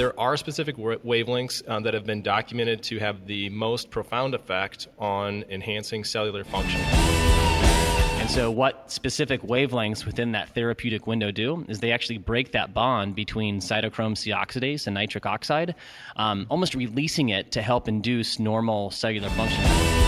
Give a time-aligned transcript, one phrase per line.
[0.00, 4.88] there are specific wavelengths um, that have been documented to have the most profound effect
[4.98, 6.80] on enhancing cellular function.
[6.80, 12.72] And so, what specific wavelengths within that therapeutic window do is they actually break that
[12.72, 15.74] bond between cytochrome C oxidase and nitric oxide,
[16.16, 19.99] um, almost releasing it to help induce normal cellular function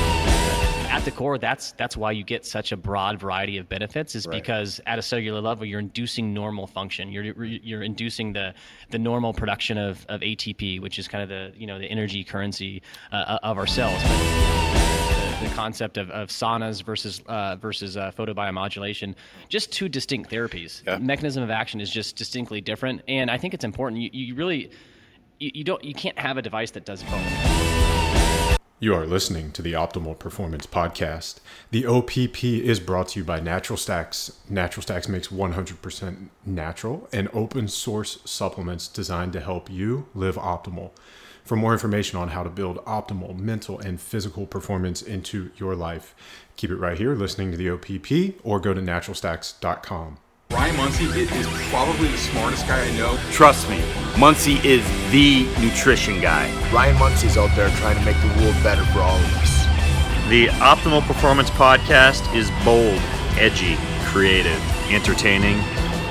[0.92, 4.14] at the core, that's that's why you get such a broad variety of benefits.
[4.14, 4.34] Is right.
[4.34, 7.10] because at a cellular level, you're inducing normal function.
[7.10, 8.52] You're you're inducing the
[8.90, 12.22] the normal production of, of ATP, which is kind of the you know the energy
[12.22, 14.00] currency uh, of our cells.
[14.02, 14.18] But,
[15.40, 19.14] the, the concept of, of saunas versus uh, versus uh, photobiomodulation,
[19.48, 20.82] just two distinct therapies.
[20.86, 20.98] Yeah.
[20.98, 24.02] Mechanism of action is just distinctly different, and I think it's important.
[24.02, 24.70] You, you really
[25.38, 27.51] you, you don't you can't have a device that does both.
[28.82, 31.36] You are listening to the Optimal Performance Podcast.
[31.70, 34.32] The OPP is brought to you by Natural Stacks.
[34.50, 40.90] Natural Stacks makes 100% natural and open source supplements designed to help you live optimal.
[41.44, 46.16] For more information on how to build optimal mental and physical performance into your life,
[46.56, 50.18] keep it right here listening to the OPP or go to naturalstacks.com.
[50.52, 53.18] Ryan Munsey is probably the smartest guy I know.
[53.30, 53.82] Trust me,
[54.18, 56.52] Munsey is the nutrition guy.
[56.70, 59.64] Ryan Munsey's out there trying to make the world better for all of us.
[60.28, 63.00] The Optimal Performance Podcast is bold,
[63.40, 65.56] edgy, creative, entertaining,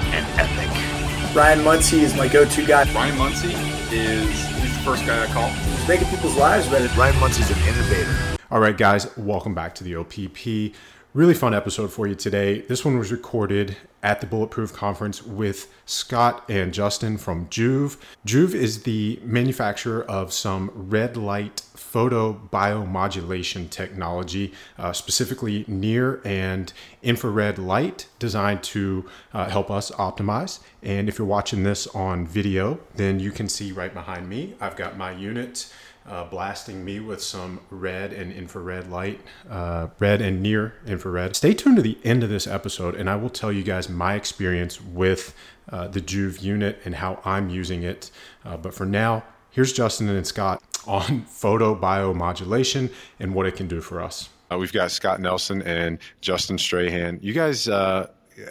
[0.09, 1.35] and epic.
[1.35, 2.91] Ryan Munsey is my go-to guy.
[2.95, 3.53] Ryan Munsey
[3.91, 5.49] is he's the first guy I call.
[5.49, 6.87] He's making people's lives better.
[6.99, 8.37] Ryan Munsey's an innovator.
[8.49, 10.73] All right, guys, welcome back to the OPP.
[11.13, 12.61] Really fun episode for you today.
[12.61, 17.97] This one was recorded at the Bulletproof Conference with Scott and Justin from Joovv.
[18.25, 26.71] Joovv is the manufacturer of some red light photo biomodulation technology, uh, specifically near and
[27.03, 30.59] infrared light designed to uh, help us optimize.
[30.81, 34.77] And if you're watching this on video, then you can see right behind me, I've
[34.77, 35.69] got my unit
[36.07, 41.35] uh, blasting me with some red and infrared light, uh, red and near infrared.
[41.35, 44.15] Stay tuned to the end of this episode, and I will tell you guys my
[44.15, 45.35] experience with
[45.69, 48.09] uh, the Joovv unit and how I'm using it.
[48.43, 53.67] Uh, but for now, here's Justin and Scott on photo biomodulation and what it can
[53.67, 54.29] do for us.
[54.51, 57.19] Uh, we've got Scott Nelson and Justin Strahan.
[57.21, 58.07] You guys, uh,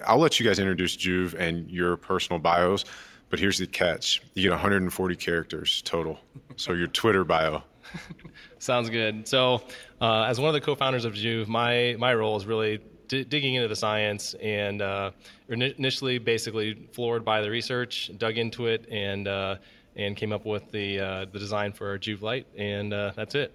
[0.06, 2.84] I'll let you guys introduce Joovv and your personal bios.
[3.30, 6.18] But here's the catch: you get 140 characters total.
[6.56, 7.62] So your Twitter bio.
[8.58, 9.26] Sounds good.
[9.26, 9.62] So,
[10.00, 13.54] uh, as one of the co-founders of Joovv, my my role is really d- digging
[13.54, 15.10] into the science and uh,
[15.48, 19.56] initially basically floored by the research, dug into it, and uh,
[19.96, 23.52] and came up with the uh, the design for Joovv Light, and uh, that's it.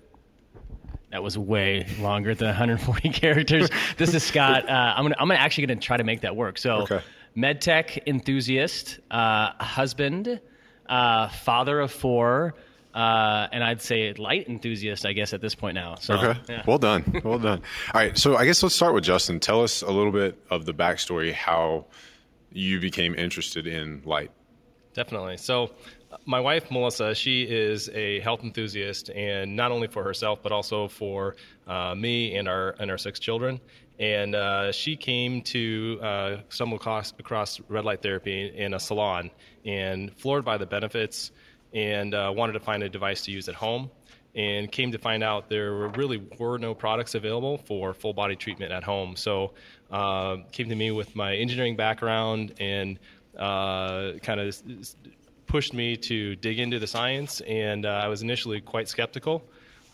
[1.11, 3.69] That was way longer than 140 characters.
[3.97, 4.65] This is Scott.
[4.69, 6.57] Uh, I'm gonna I'm gonna actually gonna try to make that work.
[6.57, 6.81] So.
[6.83, 7.01] Okay
[7.35, 10.39] medtech enthusiast, uh, husband,
[10.87, 12.55] uh, father of four,
[12.93, 15.95] uh, and I'd say light enthusiast, I guess, at this point now.
[15.95, 16.39] So, okay.
[16.47, 16.63] Yeah.
[16.65, 17.21] Well done.
[17.25, 17.61] Well done.
[17.93, 18.17] All right.
[18.17, 19.39] So I guess let's start with Justin.
[19.39, 21.85] Tell us a little bit of the backstory, how
[22.51, 24.31] you became interested in light.
[24.93, 25.35] Definitely.
[25.35, 25.71] So
[26.25, 30.87] my wife Melissa, she is a health enthusiast, and not only for herself but also
[30.87, 31.35] for
[31.67, 33.59] uh, me and our and our six children.
[33.99, 39.31] And uh, she came to uh, stumble across, across red light therapy in a salon,
[39.65, 41.31] and floored by the benefits,
[41.73, 43.89] and uh, wanted to find a device to use at home.
[44.35, 48.73] And came to find out there really were no products available for full body treatment
[48.73, 49.15] at home.
[49.15, 49.53] So
[49.89, 52.99] uh, came to me with my engineering background and
[53.37, 54.61] uh, kind of
[55.47, 59.43] pushed me to dig into the science, and uh, I was initially quite skeptical,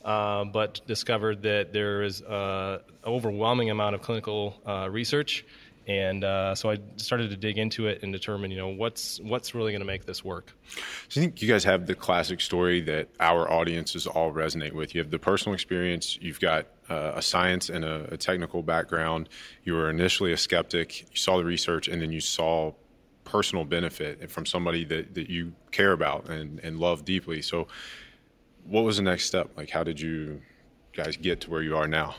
[0.03, 5.45] uh, but discovered that there is uh, an overwhelming amount of clinical uh, research,
[5.87, 9.55] and uh, so I started to dig into it and determine, you know, what's what's
[9.55, 10.53] really going to make this work.
[11.09, 14.93] So I think you guys have the classic story that our audiences all resonate with.
[14.93, 19.29] You have the personal experience, you've got uh, a science and a, a technical background.
[19.63, 22.73] You were initially a skeptic, you saw the research, and then you saw
[23.23, 27.41] personal benefit from somebody that, that you care about and, and love deeply.
[27.41, 27.67] So,
[28.65, 29.49] what was the next step?
[29.57, 30.41] Like, how did you
[30.93, 32.15] guys get to where you are now?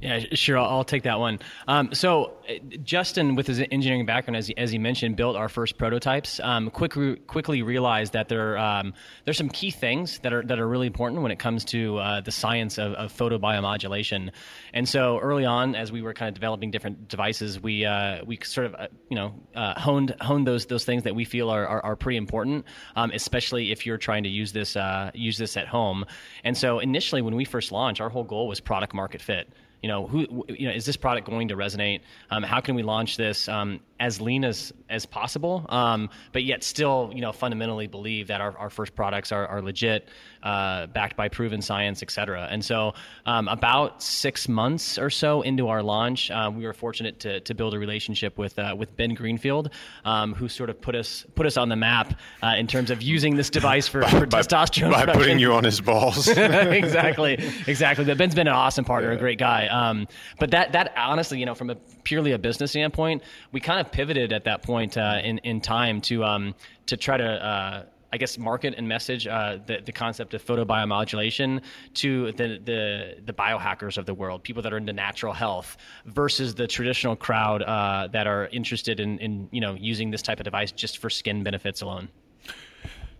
[0.00, 0.58] Yeah, sure.
[0.58, 1.38] I'll, I'll take that one.
[1.66, 5.48] Um, so, uh, Justin, with his engineering background, as he, as he mentioned, built our
[5.48, 6.38] first prototypes.
[6.40, 8.92] Um, quickly, quickly realized that there um,
[9.24, 12.20] there's some key things that are that are really important when it comes to uh,
[12.20, 14.30] the science of, of photobiomodulation.
[14.74, 18.38] And so, early on, as we were kind of developing different devices, we uh, we
[18.42, 21.66] sort of uh, you know uh, honed honed those those things that we feel are
[21.66, 22.66] are, are pretty important,
[22.96, 26.04] um, especially if you're trying to use this uh, use this at home.
[26.44, 29.48] And so, initially, when we first launched, our whole goal was product market fit
[29.82, 32.00] you know, who, you know, is this product going to resonate?
[32.30, 33.48] Um, how can we launch this?
[33.48, 38.40] Um, as lean as as possible, um, but yet still, you know, fundamentally believe that
[38.40, 40.08] our, our first products are, are legit,
[40.42, 42.46] uh, backed by proven science, et cetera.
[42.48, 42.94] And so,
[43.24, 47.54] um, about six months or so into our launch, um, we were fortunate to, to
[47.54, 49.70] build a relationship with uh, with Ben Greenfield,
[50.04, 53.02] um, who sort of put us put us on the map uh, in terms of
[53.02, 55.20] using this device for, for by, testosterone by production.
[55.20, 56.28] putting you on his balls.
[56.28, 57.34] exactly,
[57.66, 58.04] exactly.
[58.04, 59.66] But Ben's been an awesome partner, a great guy.
[59.66, 60.06] Um,
[60.38, 63.22] but that that honestly, you know, from a purely a business standpoint,
[63.52, 66.54] we kind of pivoted at that point uh, in in time to um,
[66.86, 67.24] to try to.
[67.24, 71.60] Uh, I guess market and message uh, the, the concept of photobiomodulation
[71.94, 76.54] to the, the the biohackers of the world, people that are into natural health, versus
[76.54, 80.44] the traditional crowd uh, that are interested in, in you know using this type of
[80.44, 82.08] device just for skin benefits alone.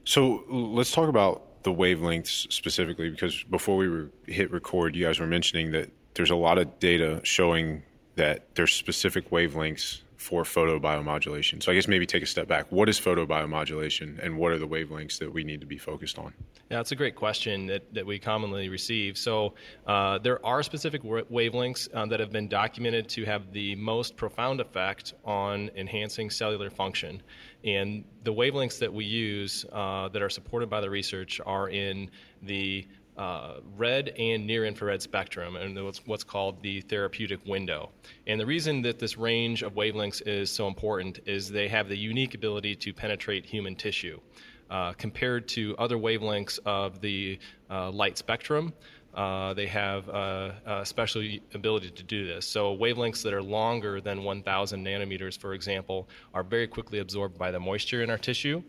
[0.05, 5.19] So let's talk about the wavelengths specifically, because before we were hit record, you guys
[5.19, 7.83] were mentioning that there's a lot of data showing
[8.15, 11.63] that there's specific wavelengths for photobiomodulation.
[11.63, 12.71] So I guess maybe take a step back.
[12.73, 16.33] What is photobiomodulation and what are the wavelengths that we need to be focused on?
[16.71, 19.19] Yeah, that's a great question that, that we commonly receive.
[19.19, 19.55] So
[19.87, 24.61] uh, there are specific wavelengths um, that have been documented to have the most profound
[24.61, 27.23] effect on enhancing cellular function.
[27.65, 32.11] And the wavelengths that we use uh, that are supported by the research are in
[32.43, 32.87] the
[33.17, 37.91] uh, red and near infrared spectrum, and what's, what's called the therapeutic window.
[38.27, 41.97] And the reason that this range of wavelengths is so important is they have the
[41.97, 44.21] unique ability to penetrate human tissue.
[44.69, 47.39] Uh, compared to other wavelengths of the
[47.71, 48.73] uh, light spectrum,
[49.17, 52.47] uh, they have uh, a special ability to do this.
[52.47, 57.51] So, wavelengths that are longer than 1,000 nanometers, for example, are very quickly absorbed by
[57.51, 58.63] the moisture in our tissue.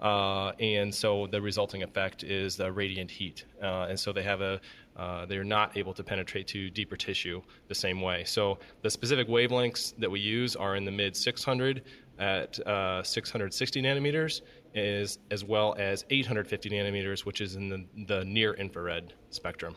[0.00, 3.44] Uh, and so the resulting effect is the radiant heat.
[3.62, 4.60] Uh, and so they have a,
[4.96, 8.24] uh, they're not able to penetrate to deeper tissue the same way.
[8.24, 11.82] So the specific wavelengths that we use are in the mid 600
[12.18, 14.42] at uh, 660 nanometers,
[14.74, 19.74] is, as well as 850 nanometers, which is in the, the near infrared spectrum.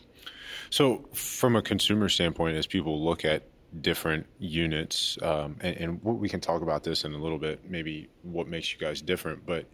[0.69, 3.43] So, from a consumer standpoint, as people look at
[3.81, 8.09] different units, um, and, and we can talk about this in a little bit, maybe
[8.21, 9.65] what makes you guys different, but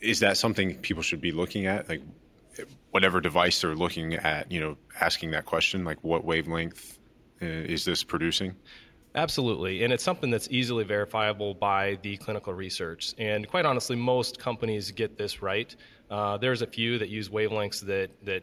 [0.00, 1.88] is that something people should be looking at?
[1.88, 2.02] Like
[2.90, 6.98] whatever device they're looking at, you know, asking that question, like what wavelength
[7.42, 8.54] uh, is this producing?
[9.16, 9.84] Absolutely.
[9.84, 13.14] And it's something that's easily verifiable by the clinical research.
[13.18, 15.74] And quite honestly, most companies get this right.
[16.10, 18.42] Uh, there's a few that use wavelengths that, that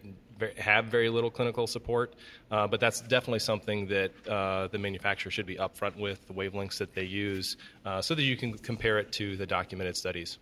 [0.57, 2.15] have very little clinical support,
[2.51, 6.77] uh, but that's definitely something that uh, the manufacturer should be upfront with the wavelengths
[6.77, 10.39] that they use uh, so that you can compare it to the documented studies.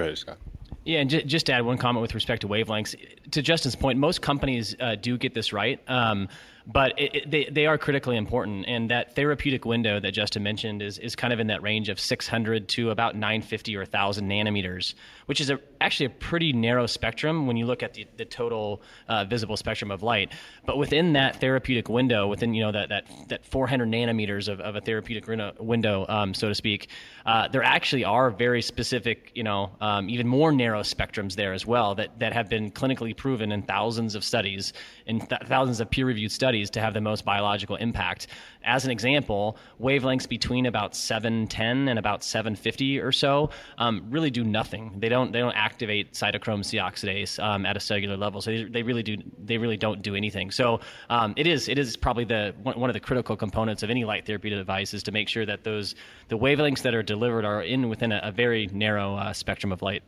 [0.00, 0.38] Go ahead, Scott.
[0.86, 2.96] Yeah, and j- just to add one comment with respect to wavelengths.
[3.32, 5.78] To Justin's point, most companies uh, do get this right.
[5.88, 6.26] Um,
[6.66, 8.66] but it, it, they, they are critically important.
[8.68, 11.98] And that therapeutic window that Justin mentioned is, is kind of in that range of
[11.98, 14.94] 600 to about 950 or 1,000 nanometers,
[15.26, 18.82] which is a, actually a pretty narrow spectrum when you look at the, the total
[19.08, 20.32] uh, visible spectrum of light.
[20.66, 24.76] But within that therapeutic window, within you know that, that, that 400 nanometers of, of
[24.76, 25.26] a therapeutic
[25.58, 26.88] window, um, so to speak,
[27.26, 31.66] uh, there actually are very specific, you know, um, even more narrow spectrums there as
[31.66, 34.72] well that, that have been clinically proven in thousands of studies,
[35.06, 38.26] in th- thousands of peer-reviewed studies studies to have the most biological impact.
[38.64, 44.42] As an example, wavelengths between about 710 and about 750 or so um, really do
[44.42, 44.92] nothing.
[44.98, 48.40] They don't they don't activate cytochrome C oxidase um, at a cellular level.
[48.40, 50.50] So they, they, really do they really don't do anything.
[50.50, 54.04] So um, it is it is probably the one of the critical components of any
[54.04, 55.94] light therapy device is to make sure that those
[56.30, 59.82] the wavelengths that are delivered are in within a, a very narrow uh, spectrum of
[59.82, 60.02] light.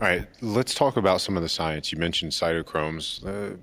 [0.00, 1.92] All right, let's talk about some of the science.
[1.92, 3.26] You mentioned cytochromes.
[3.26, 3.56] Uh,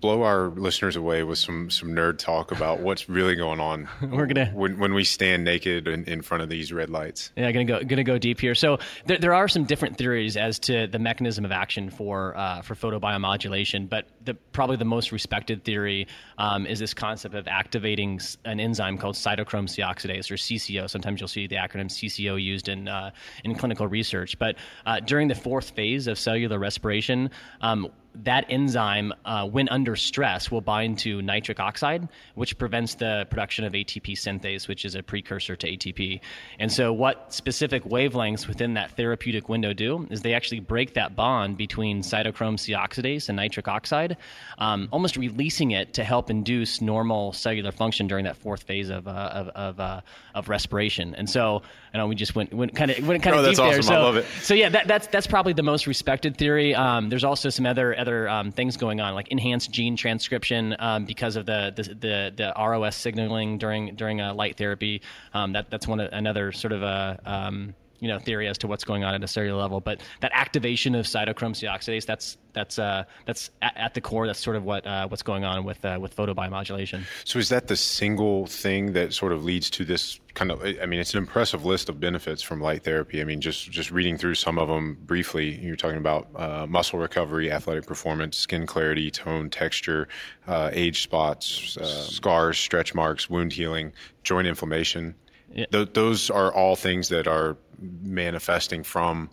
[0.00, 3.88] blow our listeners away with some some nerd talk about what's really going on.
[4.02, 7.32] We're gonna when, when we stand naked in, in front of these red lights.
[7.36, 8.54] Yeah, gonna go gonna go deep here.
[8.54, 12.62] So there, there are some different theories as to the mechanism of action for uh,
[12.62, 16.06] for photobiomodulation, but the probably the most respected theory
[16.38, 20.90] um, is this concept of activating an enzyme called cytochrome C oxidase or CCO.
[20.90, 23.10] Sometimes you'll see the acronym CCO used in uh,
[23.44, 24.38] in clinical research.
[24.38, 27.30] But uh, during the fourth phase of cellular respiration.
[27.60, 27.90] Um,
[28.24, 33.64] that enzyme, uh, when under stress, will bind to nitric oxide, which prevents the production
[33.64, 36.20] of ATP synthase, which is a precursor to ATP.
[36.58, 41.16] And so, what specific wavelengths within that therapeutic window do is they actually break that
[41.16, 44.16] bond between cytochrome C oxidase and nitric oxide,
[44.58, 49.06] um, almost releasing it to help induce normal cellular function during that fourth phase of
[49.06, 50.00] uh, of of, uh,
[50.34, 51.14] of, respiration.
[51.14, 51.62] And so,
[51.96, 53.70] I know we just went went kind of went kind of oh, deep awesome.
[53.70, 53.82] there.
[53.82, 54.26] So, I love it.
[54.42, 56.74] so yeah, that, that's that's probably the most respected theory.
[56.74, 61.06] Um, there's also some other other um, things going on, like enhanced gene transcription um,
[61.06, 65.00] because of the, the, the the ROS signaling during during uh, light therapy.
[65.32, 68.84] Um, that that's one another sort of a um, you know theory as to what's
[68.84, 69.80] going on at a cellular level.
[69.80, 74.26] But that activation of cytochrome C oxidase, that's that's uh, that's at, at, the core.
[74.26, 77.04] That's sort of what uh, what's going on with uh, with photobiomodulation.
[77.24, 80.62] So is that the single thing that sort of leads to this kind of?
[80.62, 83.20] I mean, it's an impressive list of benefits from light therapy.
[83.20, 86.98] I mean, just just reading through some of them briefly, you're talking about uh, muscle
[86.98, 90.08] recovery, athletic performance, skin clarity, tone, texture,
[90.46, 95.14] uh, age spots, uh, scars, stretch marks, wound healing, joint inflammation.
[95.52, 95.66] Yeah.
[95.70, 99.30] Th- those are all things that are manifesting from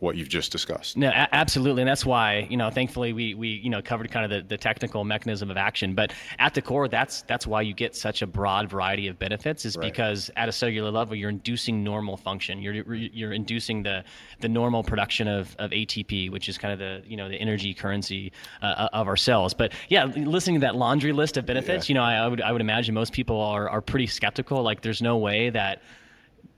[0.00, 0.96] what you've just discussed.
[0.96, 4.24] No, a- absolutely, and that's why you know, thankfully, we we you know covered kind
[4.24, 5.94] of the, the technical mechanism of action.
[5.94, 9.64] But at the core, that's that's why you get such a broad variety of benefits,
[9.64, 9.90] is right.
[9.92, 12.62] because at a cellular level, you're inducing normal function.
[12.62, 14.04] You're you're inducing the
[14.40, 17.74] the normal production of, of ATP, which is kind of the you know the energy
[17.74, 18.32] currency
[18.62, 19.54] uh, of our cells.
[19.54, 21.94] But yeah, listening to that laundry list of benefits, yeah.
[21.94, 24.62] you know, I, I would I would imagine most people are are pretty skeptical.
[24.62, 25.82] Like, there's no way that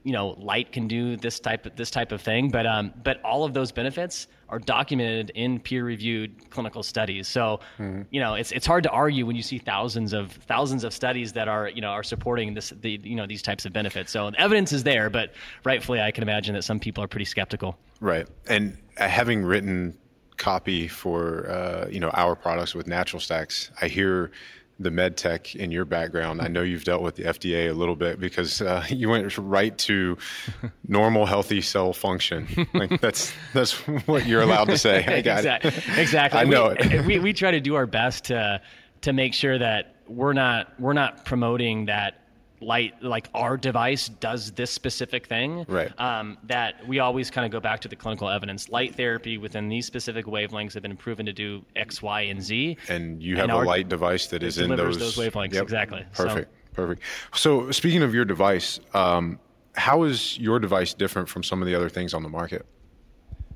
[0.02, 3.22] you know light can do this type of this type of thing but um, but
[3.22, 7.28] all of those benefits are documented in peer reviewed clinical studies.
[7.28, 8.02] So mm-hmm.
[8.10, 11.32] you know it's it's hard to argue when you see thousands of thousands of studies
[11.32, 14.10] that are you know are supporting this the you know these types of benefits.
[14.10, 15.32] So the evidence is there but
[15.64, 17.78] rightfully I can imagine that some people are pretty skeptical.
[18.00, 18.26] Right.
[18.48, 19.96] And uh, having written
[20.36, 24.32] copy for uh, you know our products with natural stacks I hear
[24.80, 26.40] the med tech in your background.
[26.40, 29.76] I know you've dealt with the FDA a little bit because uh, you went right
[29.78, 30.16] to
[30.88, 32.48] normal healthy cell function.
[32.74, 33.72] Like that's that's
[34.06, 35.04] what you're allowed to say.
[35.04, 35.70] I got exactly.
[35.70, 35.98] it.
[35.98, 36.40] Exactly.
[36.40, 37.06] I know we, it.
[37.06, 38.60] we we try to do our best to
[39.02, 42.19] to make sure that we're not we're not promoting that
[42.60, 45.98] light like our device does this specific thing right.
[46.00, 48.68] um, that we always kind of go back to the clinical evidence.
[48.68, 52.76] Light therapy within these specific wavelengths have been proven to do x y and z.
[52.88, 55.62] And you have and a light device that is in those, those wavelengths yep.
[55.62, 56.04] exactly.
[56.12, 56.50] Perfect.
[56.52, 57.02] So, perfect.
[57.34, 59.38] So speaking of your device um,
[59.74, 62.66] how is your device different from some of the other things on the market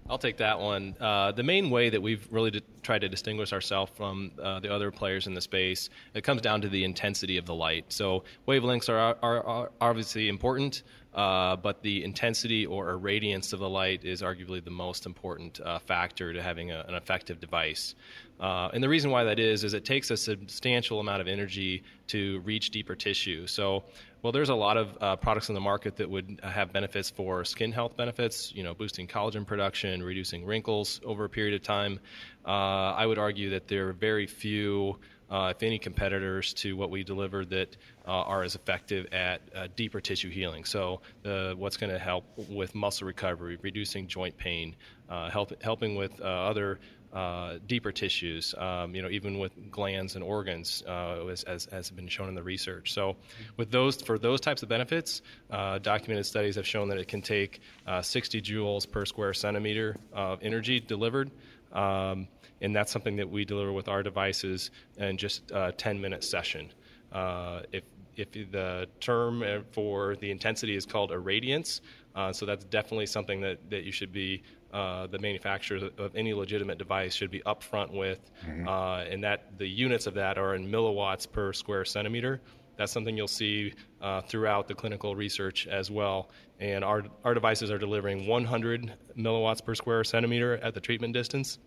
[0.08, 0.94] I'll take that one.
[1.00, 4.70] Uh, the main way that we've really d- tried to distinguish ourselves from uh, the
[4.70, 7.86] other players in the space, it comes down to the intensity of the light.
[7.88, 10.82] So wavelengths are, are, are obviously important,
[11.14, 15.78] uh, but the intensity or irradiance of the light is arguably the most important uh,
[15.78, 17.94] factor to having a, an effective device.
[18.40, 21.82] Uh, and the reason why that is is it takes a substantial amount of energy
[22.08, 23.46] to reach deeper tissue.
[23.46, 23.84] So
[24.24, 27.44] well, there's a lot of uh, products in the market that would have benefits for
[27.44, 32.00] skin health benefits, you know, boosting collagen production, reducing wrinkles over a period of time.
[32.42, 34.98] Uh, I would argue that there are very few,
[35.30, 37.76] uh, if any, competitors to what we deliver that
[38.08, 40.64] uh, are as effective at uh, deeper tissue healing.
[40.64, 44.74] So, what's going to help with muscle recovery, reducing joint pain,
[45.10, 46.80] uh, help, helping with other
[47.14, 51.90] uh, deeper tissues, um, you know, even with glands and organs, uh, as, as, has
[51.90, 52.92] been shown in the research.
[52.92, 53.16] So,
[53.56, 57.22] with those for those types of benefits, uh, documented studies have shown that it can
[57.22, 61.30] take uh, 60 joules per square centimeter of energy delivered,
[61.72, 62.26] um,
[62.60, 66.72] and that's something that we deliver with our devices in just a 10-minute session.
[67.12, 67.84] Uh, if
[68.16, 71.80] if the term for the intensity is called irradiance,
[72.14, 74.42] uh, so that's definitely something that, that you should be
[74.74, 78.66] uh, the manufacturers of any legitimate device should be upfront with, mm-hmm.
[78.66, 82.40] uh, and that the units of that are in milliwatts per square centimeter.
[82.76, 86.30] That's something you'll see uh, throughout the clinical research as well.
[86.58, 91.60] And our, our devices are delivering 100 milliwatts per square centimeter at the treatment distance,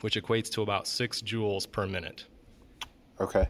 [0.00, 2.24] which equates to about six joules per minute.
[3.20, 3.46] Okay.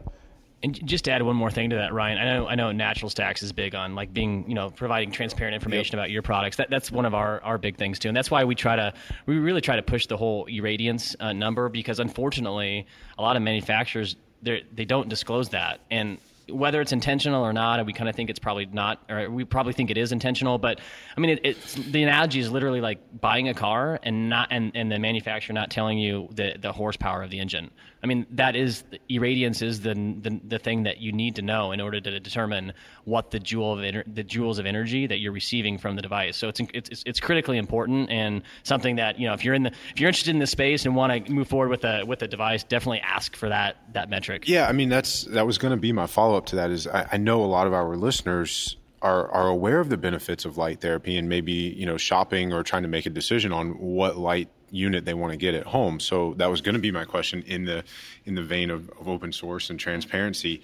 [0.63, 3.09] And just to add one more thing to that, Ryan, I know I know Natural
[3.09, 6.05] Stacks is big on like being you know providing transparent information yep.
[6.05, 6.55] about your products.
[6.55, 8.93] That that's one of our, our big things too, and that's why we try to
[9.25, 13.41] we really try to push the whole irradiance uh, number because unfortunately a lot of
[13.41, 16.17] manufacturers they they don't disclose that and
[16.49, 19.73] whether it's intentional or not, we kind of think it's probably not, or we probably
[19.73, 20.57] think it is intentional.
[20.57, 20.79] But
[21.15, 24.71] I mean, it, it's the analogy is literally like buying a car and not, and,
[24.75, 27.71] and the manufacturer not telling you the, the horsepower of the engine,
[28.03, 31.71] I mean, that is irradiance is the, the, the thing that you need to know
[31.71, 32.73] in order to determine
[33.05, 36.35] what the joule of the joules of energy that you're receiving from the device.
[36.35, 39.71] So it's, it's it's critically important and something that you know if you're in the
[39.93, 42.27] if you're interested in this space and want to move forward with a with a
[42.27, 44.49] device, definitely ask for that that metric.
[44.49, 46.71] Yeah, I mean that's that was going to be my follow up to that.
[46.71, 50.45] Is I, I know a lot of our listeners are, are aware of the benefits
[50.45, 53.71] of light therapy and maybe you know shopping or trying to make a decision on
[53.79, 55.99] what light unit they want to get at home.
[55.99, 57.83] So that was going to be my question in the
[58.25, 60.61] in the vein of, of open source and transparency.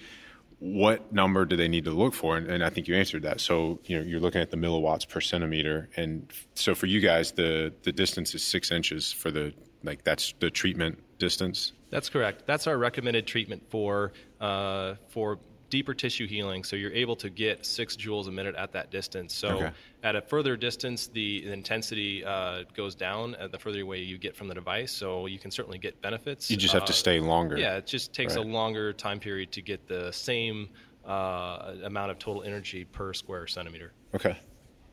[0.58, 2.36] What number do they need to look for?
[2.36, 3.40] And, and, I think you answered that.
[3.40, 7.32] So you know you're looking at the milliwatts per centimeter, and so for you guys,
[7.32, 11.72] the the distance is six inches for the like that's the treatment distance.
[11.90, 12.44] That's correct.
[12.46, 15.38] That's our recommended treatment for uh, for
[15.70, 16.64] deeper tissue healing.
[16.64, 19.34] So you're able to get six joules a minute at that distance.
[19.34, 19.70] So Okay.
[20.02, 24.36] at a further distance, the intensity uh, goes down uh, the further away you get
[24.36, 24.92] from the device.
[24.92, 26.50] So you can certainly get benefits.
[26.50, 27.56] You just have to Uh, stay longer.
[27.56, 30.68] Yeah, it just takes a longer time period to get the same
[31.04, 33.94] uh, amount of total energy per square centimeter.
[34.14, 34.36] Okay.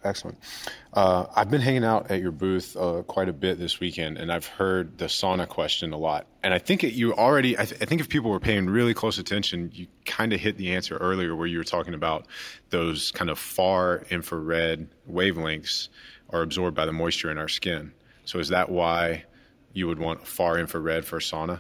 [0.04, 0.38] Excellent.
[0.94, 4.32] Uh, I've been hanging out at your booth uh, quite a bit this weekend, and
[4.32, 6.28] I've heard the sauna question a lot.
[6.44, 8.94] And I think it, you already, I, th- I think if people were paying really
[8.94, 12.28] close attention, you kind of hit the answer earlier where you were talking about
[12.70, 15.90] those kind of far infrared wavelengths
[16.30, 17.92] are absorbed by the moisture in our skin.
[18.26, 19.24] So is that why
[19.74, 21.60] you would want far infrared for sauna?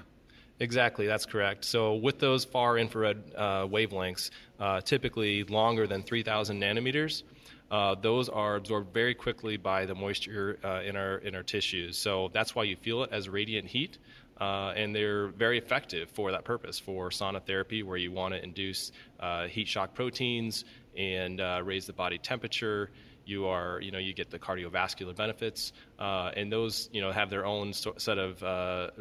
[0.59, 1.65] Exactly, that's correct.
[1.65, 7.23] So with those far infrared uh, wavelengths, uh, typically longer than 3,000 nanometers,
[7.69, 11.97] uh, those are absorbed very quickly by the moisture uh, in our in our tissues.
[11.97, 13.97] So that's why you feel it as radiant heat,
[14.39, 18.43] uh, and they're very effective for that purpose for sauna therapy, where you want to
[18.43, 20.63] induce uh, heat shock proteins
[20.95, 22.89] and uh, raise the body temperature.
[23.25, 27.45] You are you know you get the cardiovascular benefits and those you know have their
[27.45, 28.39] own so- set of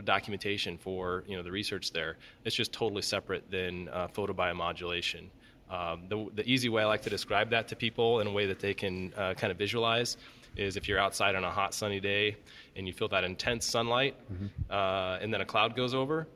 [0.04, 2.16] documentation for you know the research there.
[2.44, 5.28] It's just totally separate than photobiomodulation
[5.70, 8.46] um, the, the easy way i like to describe that to people in a way
[8.46, 10.16] that they can uh, kind of visualize
[10.56, 12.37] is if you're outside on a hot sunny day
[12.76, 14.16] and you feel that intense sunlight
[14.70, 16.26] uh, and then a cloud goes over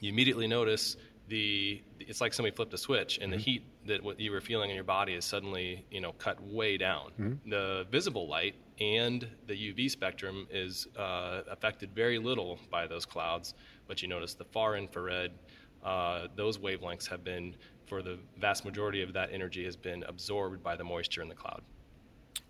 [0.00, 0.96] you immediately notice
[1.28, 4.70] the it's like somebody flipped a switch and the heat that what you were feeling
[4.70, 7.12] in your body is suddenly you know cut way down.
[7.46, 13.54] The visible light and the uv spectrum is uh, affected very little by those clouds
[13.88, 15.32] but you notice the far infrared
[15.84, 17.54] uh, those wavelengths have been
[17.88, 21.34] for the vast majority of that energy has been absorbed by the moisture in the
[21.34, 21.62] cloud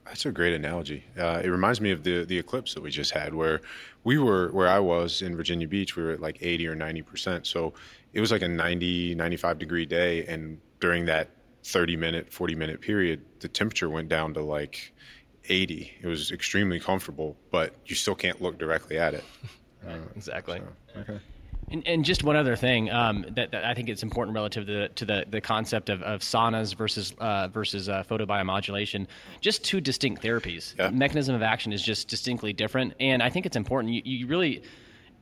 [0.04, 1.04] That's a great analogy.
[1.18, 3.60] Uh, it reminds me of the the eclipse that we just had, where
[4.04, 5.96] we were where I was in Virginia Beach.
[5.96, 7.46] We were at like 80 or 90 percent.
[7.46, 7.74] So
[8.14, 11.28] it was like a 90, 95 degree day, and during that
[11.64, 14.92] 30 minute, 40 minute period, the temperature went down to like
[15.48, 15.92] 80.
[16.02, 19.24] It was extremely comfortable, but you still can't look directly at it.
[20.16, 20.60] exactly
[20.96, 21.20] Okay.
[21.70, 24.72] And, and just one other thing um, that, that I think it's important relative to
[24.72, 29.06] the, to the, the concept of, of saunas versus uh, versus uh, photobiomodulation.
[29.40, 30.74] Just two distinct therapies.
[30.78, 30.90] Yeah.
[30.90, 33.92] Mechanism of action is just distinctly different, and I think it's important.
[33.92, 34.62] You, you really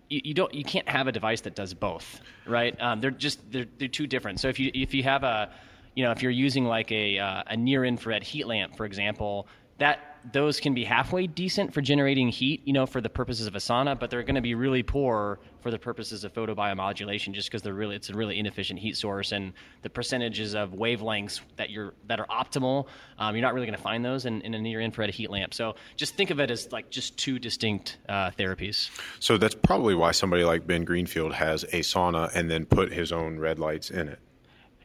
[0.09, 2.81] you, you don't you can't have a device that does both, right?
[2.81, 4.41] Um, they're just they're, they're two different.
[4.41, 5.51] So if you if you have a
[5.95, 9.49] you know if you're using like a uh, a near infrared heat lamp, for example,
[9.79, 13.55] that those can be halfway decent for generating heat, you know, for the purposes of
[13.55, 17.49] a sauna, but they're going to be really poor for the purposes of photobiomodulation, just
[17.49, 21.71] because they're really it's a really inefficient heat source, and the percentages of wavelengths that
[21.71, 22.87] you're that are optimal,
[23.19, 25.55] um, you're not really going to find those in, in a near infrared heat lamp.
[25.55, 28.91] So just think of it as like just two distinct uh, therapies.
[29.21, 33.13] So that's probably why somebody like Ben Greenfield has a sauna and then put his
[33.13, 34.19] own red lights in it.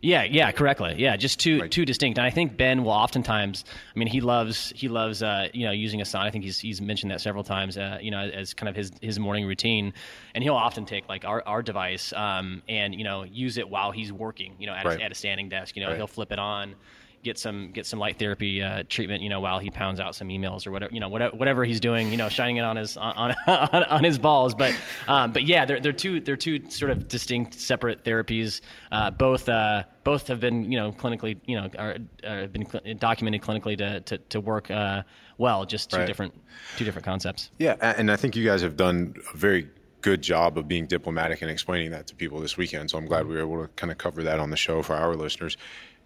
[0.03, 0.95] Yeah, yeah, correctly.
[0.97, 1.71] Yeah, just two Right.
[1.71, 2.17] two distinct.
[2.17, 3.63] And I think Ben will oftentimes.
[3.95, 6.21] I mean, he loves he loves uh, you know using a sauna.
[6.21, 7.77] I think he's he's mentioned that several times.
[7.77, 9.93] Uh, you know, as kind of his his morning routine,
[10.33, 13.91] and he'll often take like our, our device um, and you know use it while
[13.91, 14.55] he's working.
[14.57, 14.99] You know, at, Right.
[14.99, 15.75] a, at a standing desk.
[15.75, 15.97] You know, Right.
[15.97, 16.75] he'll flip it on.
[17.23, 20.29] Get some get some light therapy uh, treatment, you know, while he pounds out some
[20.29, 22.97] emails or whatever, you know, whatever, whatever he's doing, you know, shining it on his
[22.97, 24.55] on on, on his balls.
[24.55, 24.75] But
[25.07, 28.61] um, but yeah, they're they're two they're two sort of distinct separate therapies.
[28.91, 32.83] Uh, both uh, both have been you know clinically you know are, are been cl-
[32.95, 35.03] documented clinically to to, to work uh,
[35.37, 35.65] well.
[35.65, 36.07] Just two Right.
[36.07, 36.33] different
[36.77, 37.51] two different concepts.
[37.59, 39.69] Yeah, and I think you guys have done a very
[40.01, 42.89] good job of being diplomatic and explaining that to people this weekend.
[42.89, 44.95] So I'm glad we were able to kind of cover that on the show for
[44.95, 45.55] our listeners.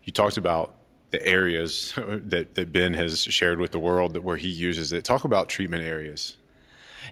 [0.03, 0.75] You talked about
[1.11, 5.03] the areas that, that Ben has shared with the world that where he uses it.
[5.03, 6.37] Talk about treatment areas.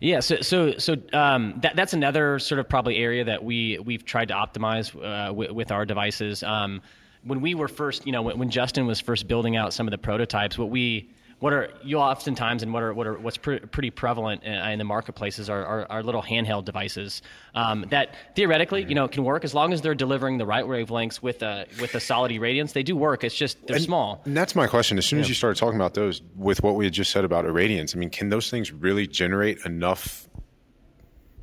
[0.01, 4.03] Yeah, so so so um, that that's another sort of probably area that we we've
[4.03, 6.41] tried to optimize uh, with, with our devices.
[6.41, 6.81] Um,
[7.23, 9.91] when we were first, you know, when, when Justin was first building out some of
[9.91, 13.59] the prototypes, what we what are you oftentimes and what are what are what's pre-
[13.59, 17.21] pretty prevalent in, in the marketplaces are, are, are little handheld devices
[17.55, 21.21] um, that theoretically you know can work as long as they're delivering the right wavelengths
[21.21, 22.73] with a with a solid irradiance.
[22.73, 23.23] They do work.
[23.23, 24.21] It's just they're small.
[24.25, 24.97] And that's my question.
[24.97, 27.45] As soon as you started talking about those, with what we had just said about
[27.45, 30.27] irradiance, I mean, can those things really generate enough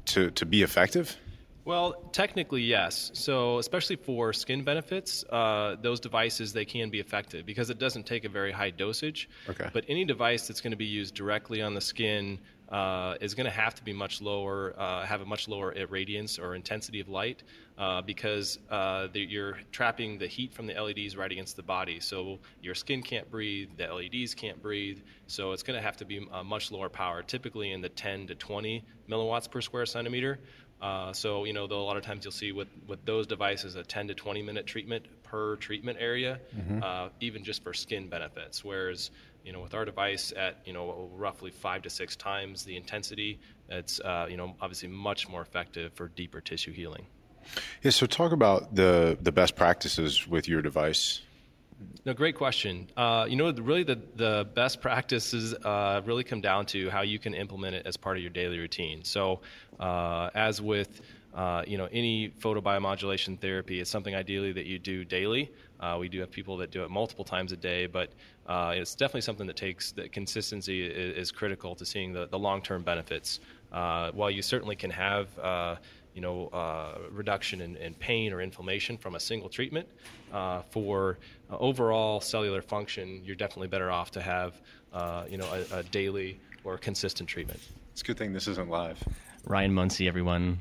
[0.06, 1.16] to to be effective?
[1.64, 3.10] Well, technically, yes.
[3.14, 8.06] So, especially for skin benefits, uh, those devices they can be effective because it doesn't
[8.06, 9.28] take a very high dosage.
[9.48, 9.68] Okay.
[9.72, 12.38] But any device that's going to be used directly on the skin
[12.70, 16.38] uh, is going to have to be much lower, uh, have a much lower irradiance
[16.38, 17.42] or intensity of light
[17.76, 21.98] uh, because uh, the, you're trapping the heat from the LEDs right against the body.
[21.98, 25.00] So your skin can't breathe, the LEDs can't breathe.
[25.26, 28.28] So it's going to have to be a much lower power, typically in the 10
[28.28, 30.38] to 20 milliwatts per square centimeter.
[30.80, 33.74] Uh, so you know, though a lot of times you'll see with, with those devices
[33.76, 36.40] a 10 to 20 minute treatment per treatment area,
[36.82, 38.64] uh, even just for skin benefits.
[38.64, 39.10] Whereas
[39.44, 43.40] you know, with our device at you know roughly five to six times the intensity,
[43.68, 47.06] it's uh, you know obviously much more effective for deeper tissue healing.
[47.82, 47.90] Yeah.
[47.90, 51.20] So talk about the the best practices with your device.
[52.04, 52.88] No, great question.
[52.96, 57.18] Uh, you know, really the, the best practices uh, really come down to how you
[57.18, 59.04] can implement it as part of your daily routine.
[59.04, 59.40] So,
[59.78, 61.00] uh, as with
[61.34, 65.50] uh, you know any photobiomodulation therapy, it's something ideally that you do daily.
[65.78, 68.10] Uh, we do have people that do it multiple times a day, but
[68.46, 72.38] uh, it's definitely something that takes that consistency is, is critical to seeing the, the
[72.38, 73.40] long term benefits.
[73.70, 75.28] while you certainly can have
[76.14, 79.88] you know, uh, reduction in, in, pain or inflammation from a single treatment.
[80.32, 81.18] Uh, for
[81.50, 84.60] uh, overall cellular function, you're definitely better off to have,
[84.92, 87.60] uh, you know, a, a, daily or consistent treatment.
[87.92, 89.02] It's a good thing this isn't live.
[89.44, 90.58] Ryan Munsey, everyone.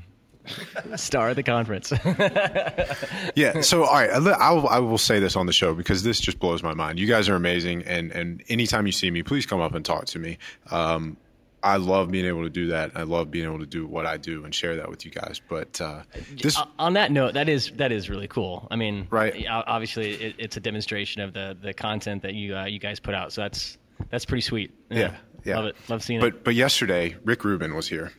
[0.96, 1.92] Star of the conference.
[3.34, 3.60] yeah.
[3.60, 6.38] So, all right, I will, I will say this on the show because this just
[6.38, 6.98] blows my mind.
[6.98, 10.06] You guys are amazing, and and anytime you see me, please come up and talk
[10.06, 10.38] to me.
[10.70, 11.18] Um,
[11.62, 12.92] I love being able to do that.
[12.94, 15.40] I love being able to do what I do and share that with you guys.
[15.48, 16.02] But uh,
[16.40, 18.66] this, on that note, that is that is really cool.
[18.70, 19.46] I mean, right?
[19.48, 23.14] Obviously, it, it's a demonstration of the the content that you uh, you guys put
[23.14, 23.32] out.
[23.32, 23.78] So that's
[24.10, 24.72] that's pretty sweet.
[24.90, 25.56] Yeah, yeah, yeah.
[25.56, 25.76] love it.
[25.88, 26.32] Love seeing but, it.
[26.32, 28.12] But but yesterday, Rick Rubin was here,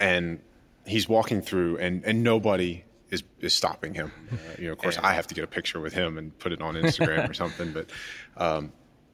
[0.00, 0.40] and
[0.86, 4.10] he's walking through, and and nobody is is stopping him.
[4.32, 6.52] Uh, you know, of course, I have to get a picture with him and put
[6.52, 7.72] it on Instagram or something.
[7.72, 7.90] But
[8.36, 8.72] um,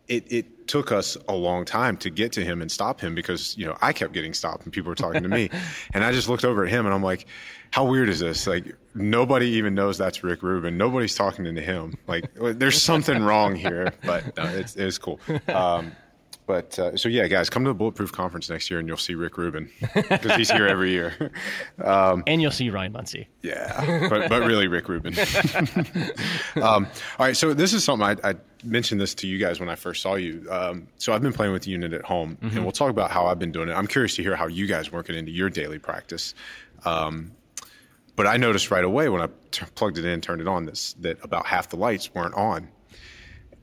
[0.08, 3.56] it, it took us a long time to get to him and stop him because
[3.56, 5.50] you know I kept getting stopped and people were talking to me,
[5.94, 7.26] and I just looked over at him and I'm like,
[7.70, 8.46] how weird is this?
[8.46, 10.76] Like nobody even knows that's Rick Rubin.
[10.76, 11.96] Nobody's talking to him.
[12.06, 15.20] Like there's something wrong here, but no, it's it's cool.
[15.48, 15.92] Um,
[16.48, 19.14] but uh, so yeah, guys, come to the Bulletproof Conference next year, and you'll see
[19.14, 21.14] Rick Rubin because he's here every year.
[21.84, 23.28] Um, and you'll see Ryan Munsey.
[23.42, 25.14] Yeah, but but really Rick Rubin.
[26.56, 26.86] um,
[27.18, 28.34] all right, so this is something I, I,
[28.64, 30.46] mentioned this to you guys when I first saw you.
[30.50, 32.56] Um, so I've been playing with the unit at home, mm-hmm.
[32.56, 33.72] and we'll talk about how I've been doing it.
[33.72, 36.34] I'm curious to hear how you guys work it into your daily practice.
[36.84, 37.32] Um,
[38.16, 40.94] but I noticed right away when I t- plugged it in, turned it on, this,
[41.00, 42.68] that about half the lights weren't on,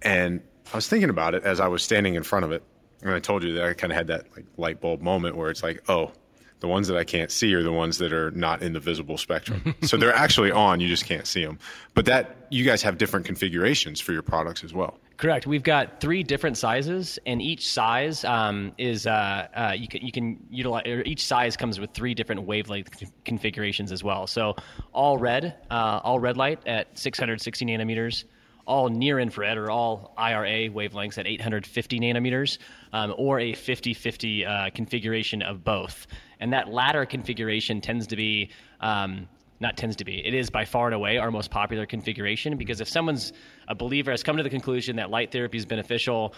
[0.01, 0.41] and
[0.73, 2.63] I was thinking about it as I was standing in front of it
[3.01, 5.49] and I told you that I kind of had that like light bulb moment where
[5.49, 6.11] it's like, oh,
[6.59, 9.17] the ones that I can't see are the ones that are not in the visible
[9.17, 9.75] spectrum.
[9.81, 11.59] so they're actually on, you just can't see them.
[11.93, 14.97] But that you guys have different configurations for your products as well.
[15.17, 15.47] Correct.
[15.47, 20.11] We've got three different sizes, and each size um, is uh, uh, you can you
[20.11, 20.83] can utilize.
[21.05, 24.27] each size comes with three different wavelength configurations as well.
[24.27, 24.55] So
[24.91, 28.25] all red, uh, all red light at 660 nanometers
[28.65, 32.57] all near infrared or all IRA wavelengths at 850 nanometers,
[32.95, 36.07] um, or a 50 50 uh, configuration of both.
[36.39, 38.49] And that latter configuration tends to be.
[38.79, 39.27] Um,
[39.61, 40.25] not tends to be.
[40.25, 43.31] It is by far and away our most popular configuration because if someone's
[43.69, 46.33] a believer has come to the conclusion that light therapy is beneficial,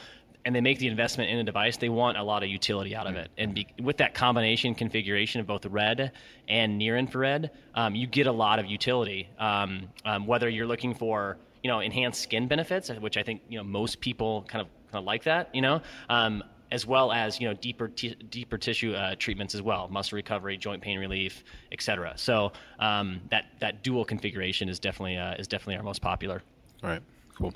[0.46, 3.08] and they make the investment in a device, they want a lot of utility out
[3.08, 3.30] of it.
[3.36, 6.12] And be, with that combination configuration of both red
[6.48, 9.30] and near infrared, um, you get a lot of utility.
[9.40, 13.58] Um, um, whether you're looking for you know enhanced skin benefits, which I think you
[13.58, 15.82] know most people kind of kind of like that, you know.
[16.10, 20.16] Um, as well as you know deeper t- deeper tissue uh, treatments as well, muscle
[20.16, 22.14] recovery, joint pain relief, etc.
[22.18, 26.42] So um, that that dual configuration is definitely uh, is definitely our most popular.
[26.84, 27.02] All right,
[27.38, 27.54] cool.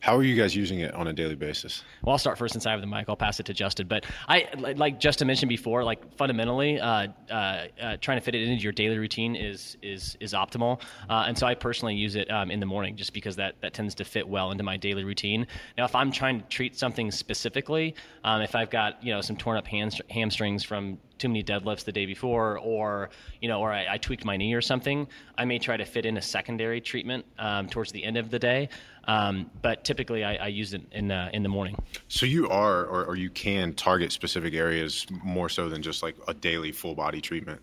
[0.00, 1.82] How are you guys using it on a daily basis?
[2.02, 3.06] Well, I'll start first since I have the mic.
[3.08, 3.88] I'll pass it to Justin.
[3.88, 8.46] But I, like Justin mentioned before, like fundamentally, uh, uh, uh, trying to fit it
[8.46, 10.80] into your daily routine is is is optimal.
[11.08, 13.74] Uh, and so I personally use it um, in the morning just because that that
[13.74, 15.46] tends to fit well into my daily routine.
[15.76, 19.36] Now, if I'm trying to treat something specifically, um, if I've got you know some
[19.36, 23.94] torn up hamstrings from too many deadlifts the day before, or you know, or I,
[23.94, 27.24] I, tweaked my knee or something, I may try to fit in a secondary treatment
[27.38, 28.68] um, towards the end of the day.
[29.06, 31.76] Um, but typically, I, I, use it in uh, in the morning.
[32.08, 36.16] So you are, or, or, you can target specific areas more so than just like
[36.26, 37.60] a daily full body treatment.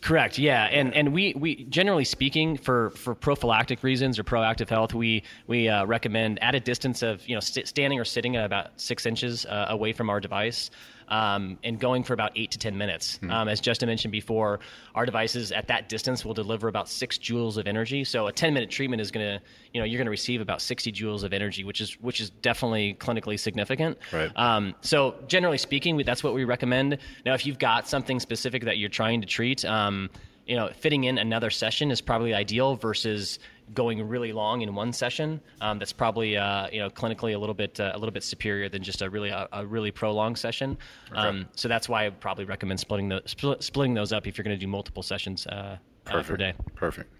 [0.00, 0.38] Correct.
[0.38, 5.24] Yeah, and and we we generally speaking for for prophylactic reasons or proactive health, we
[5.48, 8.80] we uh, recommend at a distance of you know st- standing or sitting at about
[8.80, 10.70] six inches uh, away from our device.
[11.08, 13.18] Um, and going for about eight to 10 minutes.
[13.30, 14.60] Um, as Justin mentioned before,
[14.94, 18.04] our devices at that distance will deliver about six joules of energy.
[18.04, 20.60] So a 10 minute treatment is going to, you know, you're going to receive about
[20.60, 23.98] 60 joules of energy, which is which is definitely clinically significant.
[24.12, 24.30] Right.
[24.36, 26.98] Um, so generally speaking, we, that's what we recommend.
[27.24, 30.10] Now, if you've got something specific that you're trying to treat, um,
[30.46, 33.38] you know, fitting in another session is probably ideal versus
[33.74, 35.40] going really long in one session.
[35.60, 38.68] Um, that's probably uh, you know clinically a little bit uh, a little bit superior
[38.68, 40.78] than just a really a, a really prolonged session.
[41.12, 44.38] Um, so that's why I would probably recommend splitting the split, splitting those up if
[44.38, 46.54] you're going to do multiple sessions uh, uh, per day.
[46.74, 47.12] Perfect.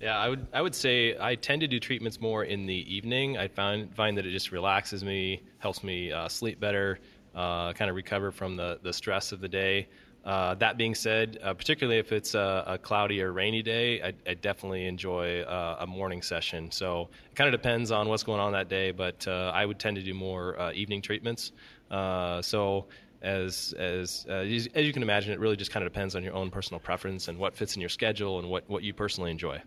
[0.00, 3.38] Yeah, I would I would say I tend to do treatments more in the evening.
[3.38, 6.98] I find find that it just relaxes me, helps me uh, sleep better,
[7.34, 9.88] uh, kind of recover from the the stress of the day.
[10.24, 14.14] Uh, that being said, uh, particularly if it's a, a, cloudy or rainy day, I,
[14.26, 16.70] I definitely enjoy uh, a morning session.
[16.70, 19.78] So it kind of depends on what's going on that day, but uh, I would
[19.78, 21.52] tend to do more uh, evening treatments.
[21.90, 22.86] Uh, so
[23.20, 24.48] as as as
[24.86, 27.38] you can imagine, it really just kind of depends on your own personal preference and
[27.38, 29.60] what fits in your schedule and what what you personally enjoy.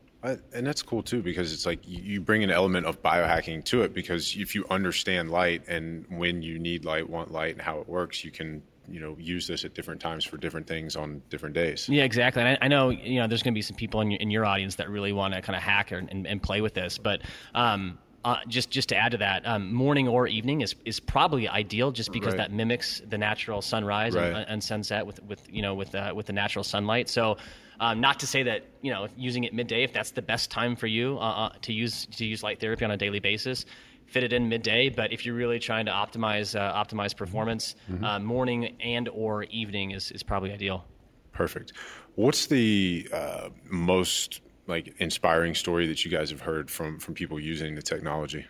[0.54, 3.94] and that's cool too because it's like you bring an element of biohacking to it
[3.94, 7.88] because if you understand light and when you need light, want light, and how it
[7.88, 11.56] works, you can you know use this at different times for different things on different
[11.56, 11.88] days.
[11.90, 12.42] Yeah, exactly.
[12.42, 14.32] And I, I know you know there's going to be some people in your, in
[14.32, 16.98] your audience that really want to kind of hack and, and, and, play with this,
[16.98, 17.22] but.
[17.54, 21.48] Um, uh, just just to add to that, um, morning or evening is, is probably
[21.48, 22.50] ideal, just because Right.
[22.50, 24.46] that mimics the natural sunrise and, Right.
[24.50, 27.08] and sunset with, with you know with uh, with the natural sunlight.
[27.08, 27.38] So,
[27.80, 30.76] um, not to say that you know using it midday, if that's the best time
[30.76, 33.66] for you uh, uh, to use to use light therapy on a daily basis,
[34.08, 34.90] fit it in midday.
[34.90, 39.92] But if you're really trying to optimize uh, optimize performance, uh, morning and or evening
[39.92, 40.86] is, is probably ideal.
[41.34, 41.74] Perfect.
[42.16, 47.40] What's the uh, most like inspiring story that you guys have heard from from people
[47.40, 48.46] using the technology?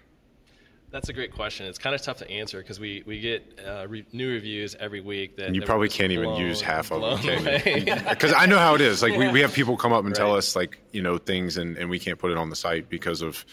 [0.90, 1.66] That's a great question.
[1.66, 5.02] It's kind of tough to answer because we, we get uh, re- new reviews every
[5.02, 5.36] week.
[5.36, 7.86] That And you probably can't even use half of them, blown away.
[8.10, 9.02] Because I know how it is.
[9.04, 11.78] Like we, we have people come up and tell us like you know things, and,
[11.78, 13.46] and we can't put it on the site because of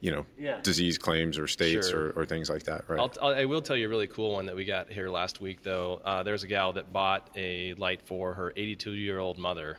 [0.00, 0.60] you know Yeah.
[0.62, 2.08] disease claims or states Sure.
[2.08, 2.84] or, or things like that.
[2.88, 2.98] Right.
[3.00, 5.40] I'll, I'll, I will tell you a really cool one that we got here last
[5.40, 6.00] week, though.
[6.04, 9.78] Uh, there's a gal that bought a light for her 82 year old mother,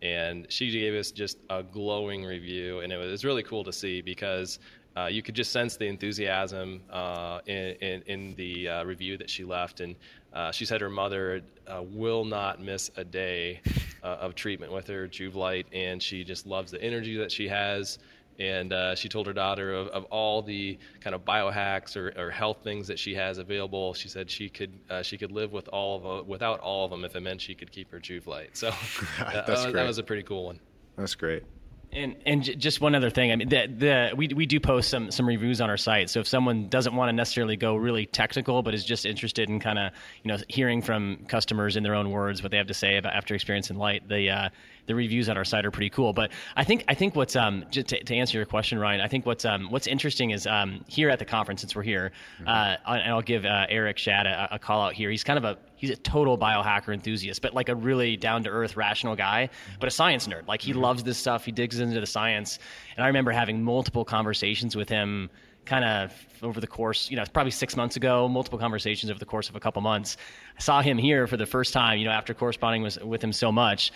[0.00, 3.64] and she gave us just a glowing review, and it was, it was really cool
[3.64, 4.58] to see because.
[4.94, 9.30] Uh, you could just sense the enthusiasm uh, in, in, in the uh, review that
[9.30, 9.96] she left, and
[10.34, 13.58] uh, she said her mother uh, will not miss a day
[14.02, 17.48] uh, of treatment with her Joovv Light, and she just loves the energy that she
[17.48, 18.00] has
[18.42, 22.30] and uh, she told her daughter of, of all the kind of biohacks or, or
[22.30, 23.94] health things that she has available.
[23.94, 26.90] She said she could uh, she could live with all of uh, without all of
[26.90, 28.56] them if it meant she could keep her Joovv light.
[28.56, 28.70] So
[29.18, 29.74] that, that, That's was, great.
[29.74, 30.60] that was a pretty cool one.
[30.96, 31.44] That's great.
[31.92, 34.88] And and j- just one other thing, I mean, the, the we we do post
[34.88, 36.10] some some reviews on our site.
[36.10, 39.60] So if someone doesn't want to necessarily go really technical, but is just interested in
[39.60, 39.92] kind of
[40.24, 43.14] you know hearing from customers in their own words what they have to say about
[43.14, 44.48] after experiencing light, the uh,
[44.86, 46.12] the reviews on our site are pretty cool.
[46.12, 49.08] But I think I think what's um just to, to answer your question, Ryan, I
[49.08, 52.12] think what's um what's interesting is um here at the conference since we're here,
[52.46, 55.10] uh, and I'll give uh, Eric Shad a, a call out here.
[55.10, 58.50] He's kind of a he's a total biohacker enthusiast, but like a really down to
[58.50, 60.46] earth, rational guy, but a science nerd.
[60.46, 61.44] Like he loves this stuff.
[61.44, 62.58] He digs into the science.
[62.96, 65.28] And I remember having multiple conversations with him
[65.64, 69.26] kind of over the course, you know, probably six months ago, multiple conversations over the
[69.26, 70.16] course of a couple months.
[70.56, 73.32] I saw him here for the first time, you know, after corresponding with, with him
[73.32, 73.92] so much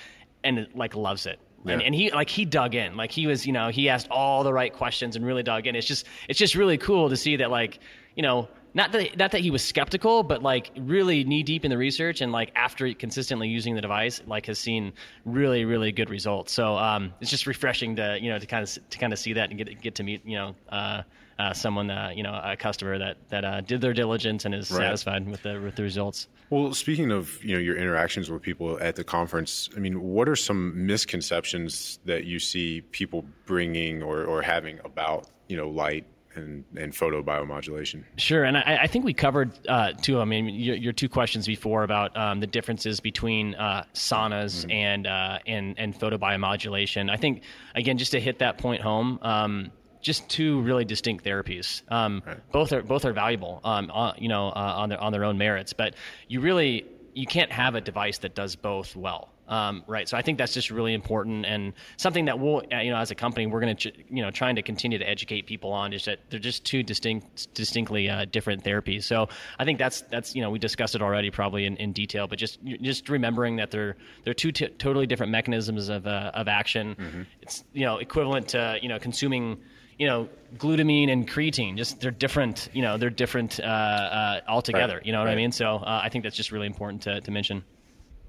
[0.46, 1.38] and like loves it.
[1.68, 1.86] And, Yeah.
[1.86, 4.52] and he like he dug in like he was you know he asked all the
[4.52, 7.50] right questions and really dug in it's just it's just really cool to see that
[7.50, 7.80] like
[8.14, 11.70] you know not that not that he was skeptical but like really knee deep in
[11.70, 14.92] the research and like after consistently using the device like has seen
[15.24, 18.70] really really good results so um, it's just refreshing to you know to kind of
[18.90, 21.02] to kind of see that and get get to meet you know uh,
[21.40, 24.70] uh, someone uh, you know a customer that that uh, did their diligence and is
[24.70, 24.82] Right.
[24.84, 28.78] satisfied with the with the results Well, speaking of you know your interactions with people
[28.80, 34.24] at the conference, I mean, what are some misconceptions that you see people bringing or,
[34.24, 36.06] or having about you know light
[36.36, 38.04] and and photobiomodulation?
[38.16, 40.20] Sure, and I, I think we covered uh, two.
[40.20, 45.06] I mean, your, your two questions before about um, the differences between uh, saunas and
[45.06, 47.10] uh, and and photobiomodulation.
[47.10, 47.42] I think
[47.74, 51.82] again, just to hit that point home, um, just two really distinct therapies.
[51.90, 55.24] Um, Both are both are valuable, um, on, you know, uh, on their on their
[55.24, 55.72] own merits.
[55.72, 55.94] But
[56.28, 59.30] you really you can't have a device that does both well.
[59.48, 60.08] Um, right.
[60.08, 63.12] So I think that's just really important and something that we'll, uh, you know, as
[63.12, 66.04] a company, we're going to, you know, trying to continue to educate people on is
[66.06, 69.04] that they're just two distinct, distinctly uh, different therapies.
[69.04, 72.26] So I think that's, that's, you know, we discussed it already probably in, in detail,
[72.26, 76.48] but just, just remembering that they're, they're two t- totally different mechanisms of, uh, of
[76.48, 77.26] action.
[77.40, 79.58] It's, you know, equivalent to, you know, consuming,
[79.98, 81.76] you know, glutamine and creatine.
[81.76, 82.68] Just they're different.
[82.72, 84.96] You know, they're different uh, uh, altogether.
[84.96, 85.06] Right.
[85.06, 85.52] You know what I mean?
[85.52, 87.64] So uh, I think that's just really important to, to mention.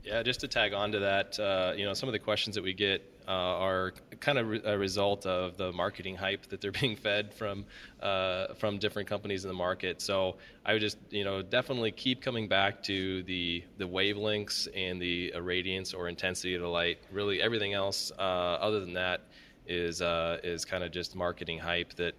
[0.03, 2.63] Yeah, just to tag on to that, uh, you know, some of the questions that
[2.63, 6.71] we get uh, are kind of re- a result of the marketing hype that they're
[6.81, 7.65] being fed from
[8.01, 10.01] uh, from different companies in the market.
[10.01, 15.01] So I would just, you know, definitely keep coming back to the the wavelengths and
[15.01, 16.99] the irradiance or intensity of the light.
[17.11, 19.26] Really, everything else uh, other than that
[19.67, 22.15] is uh, is kind of just marketing hype that.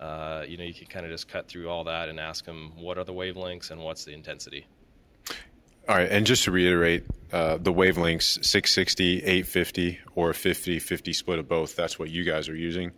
[0.00, 2.72] Uh, you know, you can kind of just cut through all that and ask them
[2.76, 4.66] what are the wavelengths and what's the intensity.
[5.88, 11.38] All right, and just to reiterate, uh, the wavelengths 660, 850, or 50 50 split
[11.38, 11.76] of both.
[11.76, 12.90] That's what you guys are using.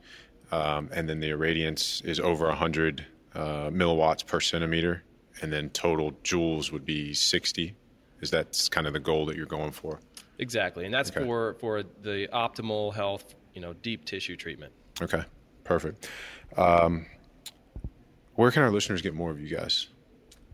[0.50, 3.40] Um, and then the irradiance is over 100 uh,
[3.70, 5.02] milliwatts per centimeter.
[5.42, 7.74] And then total joules would be 60.
[8.20, 9.98] Is that kind of the goal that you're going for?
[10.38, 11.24] Exactly, and that's Okay.
[11.24, 14.72] for for the optimal health, you know, deep tissue treatment.
[15.00, 15.22] Okay,
[15.64, 16.08] perfect.
[16.56, 17.06] Um,
[18.34, 19.88] where can our listeners get more of you guys?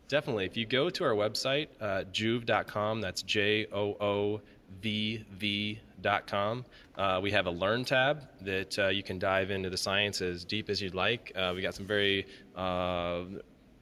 [0.09, 4.41] Definitely, if you go to our website, uh, joovv.com, that's J O O
[4.83, 6.65] V V.com,
[6.97, 10.45] uh, we have a Learn tab that uh, you can dive into the science as
[10.45, 11.33] deep as you'd like.
[11.35, 13.23] Uh, we got some very uh,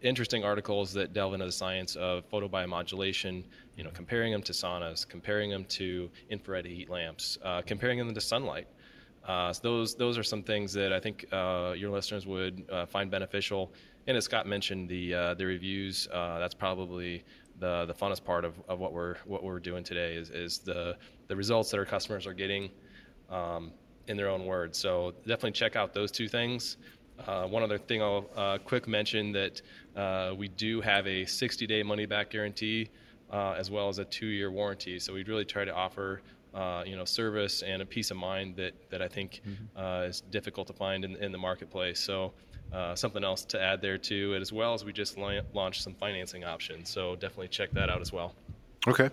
[0.03, 3.45] interesting articles that delve into the science of photobiomodulation,
[3.77, 8.15] you know, comparing them to saunas, comparing them to infrared heat lamps, uh, comparing them
[8.15, 8.69] to sunlight.
[9.29, 12.87] Uh, so those those are some things that I think uh, your listeners would uh,
[12.87, 13.73] find beneficial.
[14.07, 17.25] And as Scott mentioned, the uh, the reviews uh, that's probably
[17.61, 20.97] the the funnest part of, of what we're what we're doing today is, is the
[21.27, 22.71] the results that our customers are getting
[23.29, 23.71] um,
[24.07, 24.79] in their own words.
[24.79, 26.79] So definitely check out those two things.
[27.27, 29.61] Uh, one other thing I'll quick mention that
[30.39, 32.89] we do have a 60 day money back guarantee
[33.31, 34.99] uh, as well as a two year warranty.
[34.99, 36.23] So we really try to offer
[36.55, 39.43] uh, you know service and a peace of mind that that I think
[39.77, 42.01] uh, is difficult to find in, in the marketplace.
[42.01, 42.33] So
[42.73, 45.95] uh, something else to add there too, as well as we just la- launched some
[45.95, 46.91] financing options.
[46.91, 48.35] So definitely check that out as well.
[48.87, 49.11] Okay.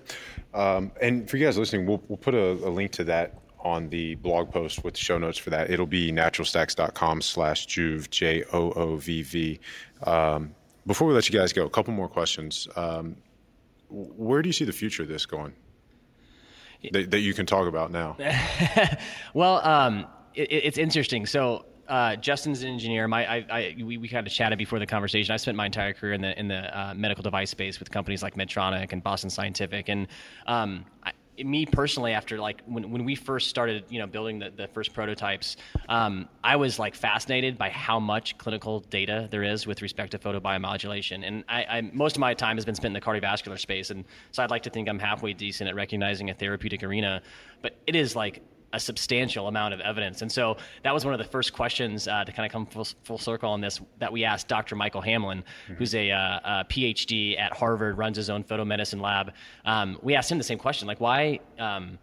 [0.54, 3.90] Um, and for you guys listening, we'll, we'll put a, a link to that on
[3.90, 5.72] the blog post with show notes for that.
[5.72, 9.60] It'll be naturalstacks.com slash Joovv, J O O V V.
[10.04, 10.54] Um,
[10.86, 12.68] before we let you guys go, a couple more questions.
[12.76, 13.18] Um,
[13.90, 15.54] where do you see the future of this going?
[16.92, 18.18] That, that you can talk about now.
[19.34, 21.26] Well, um, it, it's interesting.
[21.26, 23.08] So uh, Justin's an engineer.
[23.08, 25.34] My, I, I, we, we kind of chatted before the conversation.
[25.34, 28.24] I spent my entire career in the in the uh, medical device space with companies
[28.24, 30.08] like Medtronic and Boston Scientific, and
[30.48, 31.12] um, I,
[31.44, 34.94] me personally, after like when, when we first started, you know, building the, the first
[34.94, 35.58] prototypes,
[35.90, 40.20] um, I was like fascinated by how much clinical data there is with respect to
[40.20, 41.26] photobiomodulation.
[41.26, 44.06] And I, I most of my time has been spent in the cardiovascular space, and
[44.32, 47.22] so I'd like to think I'm halfway decent at recognizing a therapeutic arena,
[47.62, 48.42] but it is like
[48.76, 50.22] a substantial amount of evidence.
[50.22, 52.88] And so that was one of the first questions uh, to kind of come full,
[53.04, 54.76] full circle on this that we asked Dr.
[54.76, 55.44] Michael Hamblin,
[55.78, 59.34] who's a, uh, a PhD at Harvard, runs his own photomedicine lab.
[59.66, 61.40] Um, we asked him the same question, like why.
[61.58, 61.98] Um,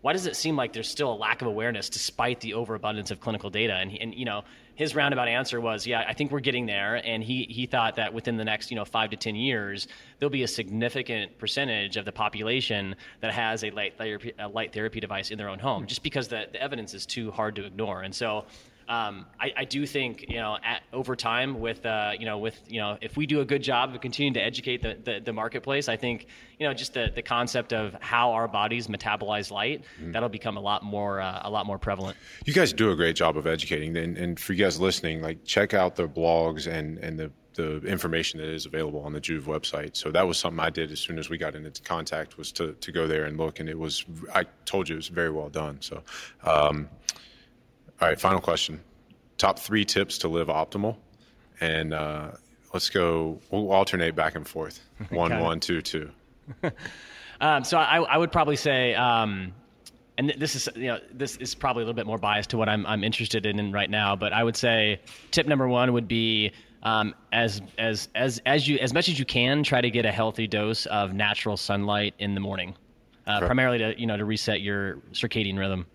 [0.00, 3.20] why does it seem like there's still a lack of awareness despite the overabundance of
[3.20, 3.72] clinical data?
[3.72, 6.96] And, and you know, his roundabout answer was, yeah, I think we're getting there.
[7.04, 9.86] And he, he thought that within the next, you know, five to 10 years,
[10.18, 14.72] there'll be a significant percentage of the population that has a light therapy, a light
[14.72, 17.64] therapy device in their own home, just because the, the evidence is too hard to
[17.64, 18.02] ignore.
[18.02, 18.46] And so
[18.88, 22.60] um, I, I do think you know at, over time with uh, you know with
[22.68, 25.32] you know if we do a good job of continuing to educate the, the, the
[25.32, 26.26] marketplace, I think
[26.58, 30.60] you know just the, the concept of how our bodies metabolize light that'll become a
[30.60, 32.16] lot more uh, a lot more prevalent.
[32.44, 35.44] You guys do a great job of educating, and, and for you guys listening, like
[35.44, 39.44] check out the blogs and and the the information that is available on the Joovv
[39.44, 39.96] website.
[39.96, 42.72] So that was something I did as soon as we got into contact was to
[42.74, 45.48] to go there and look, and it was I told you it was very well
[45.48, 45.78] done.
[45.80, 46.02] So,
[46.42, 46.88] um,
[48.04, 48.80] all right, final question:
[49.38, 50.96] top three tips to live optimal,
[51.62, 52.32] and uh,
[52.74, 53.40] let's go.
[53.50, 54.80] We'll alternate back and forth.
[55.08, 56.10] One, one, two, two.
[57.40, 59.52] Um, so I, I would probably say, um,
[60.16, 62.68] and this is you know this is probably a little bit more biased to what
[62.68, 65.00] I'm I'm interested in right now, but I would say
[65.32, 66.52] tip number one would be
[66.84, 70.12] um, as as as as you as much as you can try to get a
[70.12, 72.76] healthy dose of natural sunlight in the morning,
[73.26, 75.86] uh, primarily to you know to reset your circadian rhythm.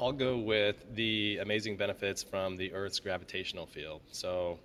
[0.00, 4.00] I'll go with the amazing benefits from the Earth's gravitational field.
[4.10, 4.58] So,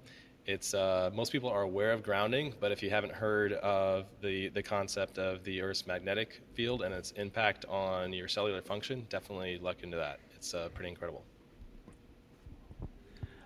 [0.46, 4.50] it's uh, most people are aware of grounding, but if you haven't heard of the
[4.50, 9.58] the concept of the Earth's magnetic field and its impact on your cellular function, definitely
[9.58, 10.20] look into that.
[10.36, 11.24] It's uh, pretty incredible.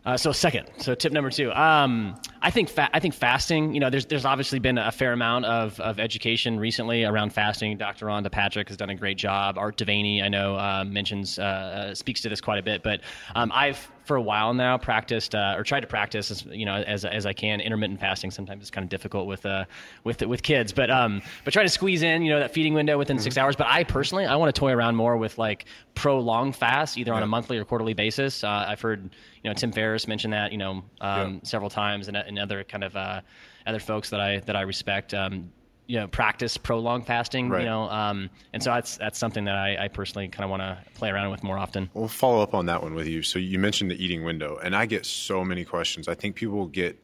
[0.06, 3.74] Uh, so second, so tip number two, um, I think fa- I think fasting.
[3.74, 7.78] You know, there's there's obviously been a fair amount of, of education recently around fasting.
[7.78, 8.06] Dr.
[8.06, 9.58] Rhonda Patrick has done a great job.
[9.58, 12.82] Art De Vany, I know, uh, mentions uh, uh, speaks to this quite a bit.
[12.82, 13.02] But
[13.36, 16.74] um, I've for a while now practiced uh, or tried to practice, as, you know,
[16.74, 18.32] as, as I can intermittent fasting.
[18.32, 19.66] Sometimes it's kind of difficult with uh,
[20.04, 22.98] with with kids, but um, but try to squeeze in, you know, that feeding window
[22.98, 23.56] within six hours.
[23.56, 27.22] But I personally, I want to toy around more with like prolonged fasts, either on
[27.22, 28.44] a monthly or quarterly basis.
[28.44, 29.04] Uh, I've heard,
[29.44, 32.84] you know, Tim Ferriss mention that, you know, um, several times, and, and other kind
[32.84, 33.22] of uh,
[33.68, 35.14] other folks that I that I respect.
[35.14, 35.52] Um,
[35.90, 37.50] you know, practice prolonged fasting.
[37.50, 37.62] Right.
[37.62, 40.62] You know, um, and so that's that's something that I, I personally kind of want
[40.62, 41.90] to play around with more often.
[41.96, 43.24] We'll follow up on that one with you.
[43.24, 46.08] So you mentioned the eating window, and I get so many questions.
[46.08, 46.96] I think people get,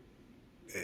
[0.76, 0.82] eh,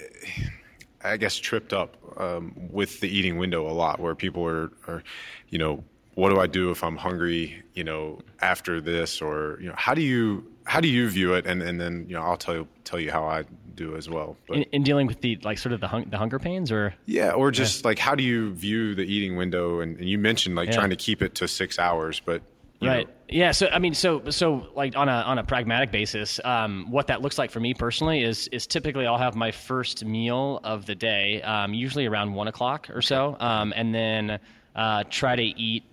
[1.03, 5.03] I guess, tripped up um, with the eating window a lot, where people are, are,
[5.49, 5.83] you know,
[6.15, 9.93] what do I do if I'm hungry, you know, after this, or you know, how
[9.93, 11.45] do you how do you view it?
[11.45, 13.43] And and then you know, I'll tell you tell you how I
[13.75, 14.37] do as well.
[14.47, 16.93] But In, in dealing with the like sort of the hung, the hunger pains, or
[17.05, 19.79] yeah, or just like how do you view the eating window?
[19.79, 20.75] And, and you mentioned like Yeah.
[20.75, 22.41] trying to keep it to six hours, but
[22.83, 26.39] right know, yeah so i mean so so like on a on a pragmatic basis
[26.43, 30.03] um, what that looks like for me personally is is typically i'll have my first
[30.03, 34.39] meal of the day um, usually around one o'clock or so um, and then
[34.75, 35.83] uh, try to eat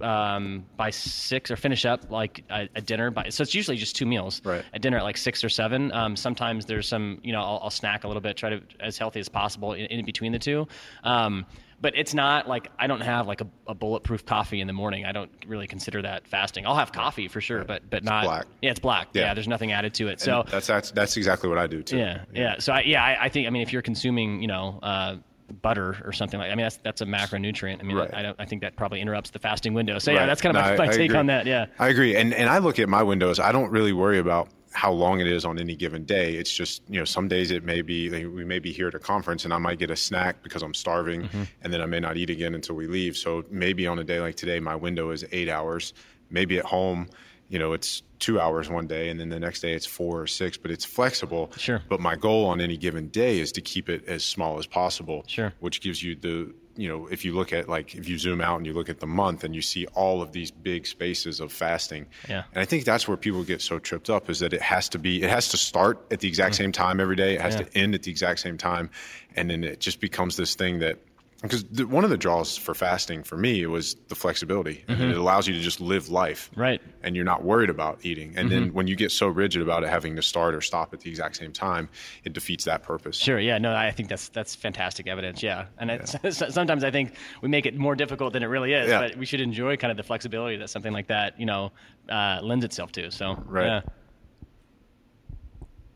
[0.00, 3.96] um, by six or finish up like a, a dinner by so it's usually just
[3.96, 4.64] two meals Right.
[4.72, 7.70] a dinner at like six or seven um, sometimes there's some you know I'll, I'll
[7.70, 10.66] snack a little bit try to as healthy as possible in, in between the two
[11.04, 11.46] um,
[11.78, 15.04] but it's not like I don't have like a, a bulletproof coffee in the morning.
[15.04, 16.66] I don't really consider that fasting.
[16.66, 18.46] I'll have coffee for sure, but but not black.
[18.62, 19.08] Yeah, it's black.
[19.12, 19.22] Yeah.
[19.24, 19.34] Yeah.
[19.34, 20.12] there's nothing added to it.
[20.12, 21.98] and So that's that's that's exactly what I do too.
[21.98, 22.60] yeah, yeah.
[22.60, 25.16] So I, yeah, I, I think I mean if you're consuming you know uh,
[25.62, 27.80] butter or something like I mean that's that's a macronutrient.
[27.80, 28.12] I mean Right.
[28.14, 29.98] I, don't I think that probably interrupts the fasting window.
[29.98, 30.26] So yeah, Right.
[30.26, 31.46] that's kind of No, my, I- my I take on that.
[31.46, 31.66] Yeah.
[31.78, 32.16] I agree.
[32.16, 33.38] And and I look at my windows.
[33.38, 36.34] I don't really worry about how long it is on any given day.
[36.34, 38.94] It's just you know some days it may be like, we may be here at
[38.94, 41.42] a conference and I might get a snack because I'm starving, Mm-hmm.
[41.62, 43.16] and then I may not eat again until we leave.
[43.16, 45.94] So maybe on a day like today, my window is eight hours.
[46.28, 47.08] Maybe at home,
[47.48, 50.26] you know, it's two hours one day, and then the next day it's four or
[50.26, 50.56] six.
[50.56, 51.50] But it's flexible.
[51.56, 51.82] Sure.
[51.88, 55.24] But my goal on any given day is to keep it as small as possible.
[55.26, 55.52] Sure.
[55.60, 58.58] Which gives you the you know if you look at like if you zoom out
[58.58, 61.50] and you look at the month and you see all of these big spaces of
[61.50, 62.42] fasting Yeah.
[62.52, 64.98] and i think that's where people get so tripped up is that it has to
[64.98, 66.58] be it has to start at the exact mm.
[66.58, 67.62] same time every day it has Yeah.
[67.62, 68.90] to end at the exact same time
[69.36, 70.98] and then it just becomes this thing that
[71.42, 75.16] because the, one of the draws for fasting for me was the flexibility and it
[75.18, 76.80] allows you to just live life Right.
[77.02, 79.90] and you're not worried about eating and then when you get so rigid about it
[79.90, 81.90] having to start or stop at the exact same time
[82.24, 83.38] it defeats that purpose Sure.
[83.38, 83.58] Yeah.
[83.58, 85.42] No, I think that's that's fantastic evidence.
[85.42, 85.66] Yeah.
[85.78, 86.16] And it's,
[86.54, 87.12] sometimes I think
[87.42, 88.88] we make it more difficult than it really is.
[88.88, 89.00] Yeah.
[89.00, 91.70] But we should enjoy kind of the flexibility that something like that, you know,
[92.08, 93.10] uh, lends itself to.
[93.10, 93.66] So Right.
[93.66, 93.80] Yeah.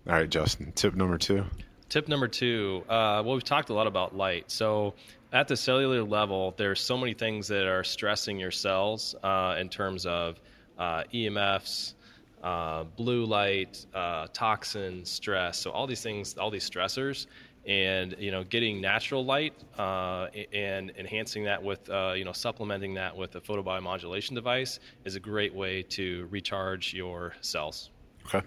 [0.07, 1.45] all right justin tip number two
[1.89, 2.85] Tip number two.
[2.89, 4.49] Uh, well, we've talked a lot about light.
[4.49, 4.95] So,
[5.33, 9.69] at the cellular level, there's so many things that are stressing your cells uh, in
[9.69, 10.41] terms of
[10.79, 11.95] uh, EMFs,
[12.43, 15.59] uh, blue light, uh, toxin, stress.
[15.59, 17.27] So, all these things, all these stressors,
[17.67, 22.95] and you know, getting natural light uh, and enhancing that with uh, you know, supplementing
[22.95, 27.91] that with a photobiomodulation device is a great way to recharge your cells.
[28.27, 28.47] okay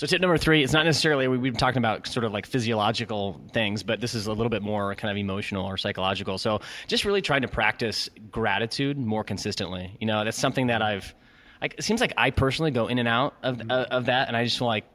[0.00, 2.46] So tip number three, it's not necessarily we, we've been talking about sort of like
[2.46, 6.38] physiological things, but this is a little bit more kind of emotional or psychological.
[6.38, 9.94] So just really trying to practice gratitude more consistently.
[10.00, 11.14] You know, that's something that I've.
[11.60, 14.38] Like, it seems like I personally go in and out of uh, of that, and
[14.38, 14.86] I just feel like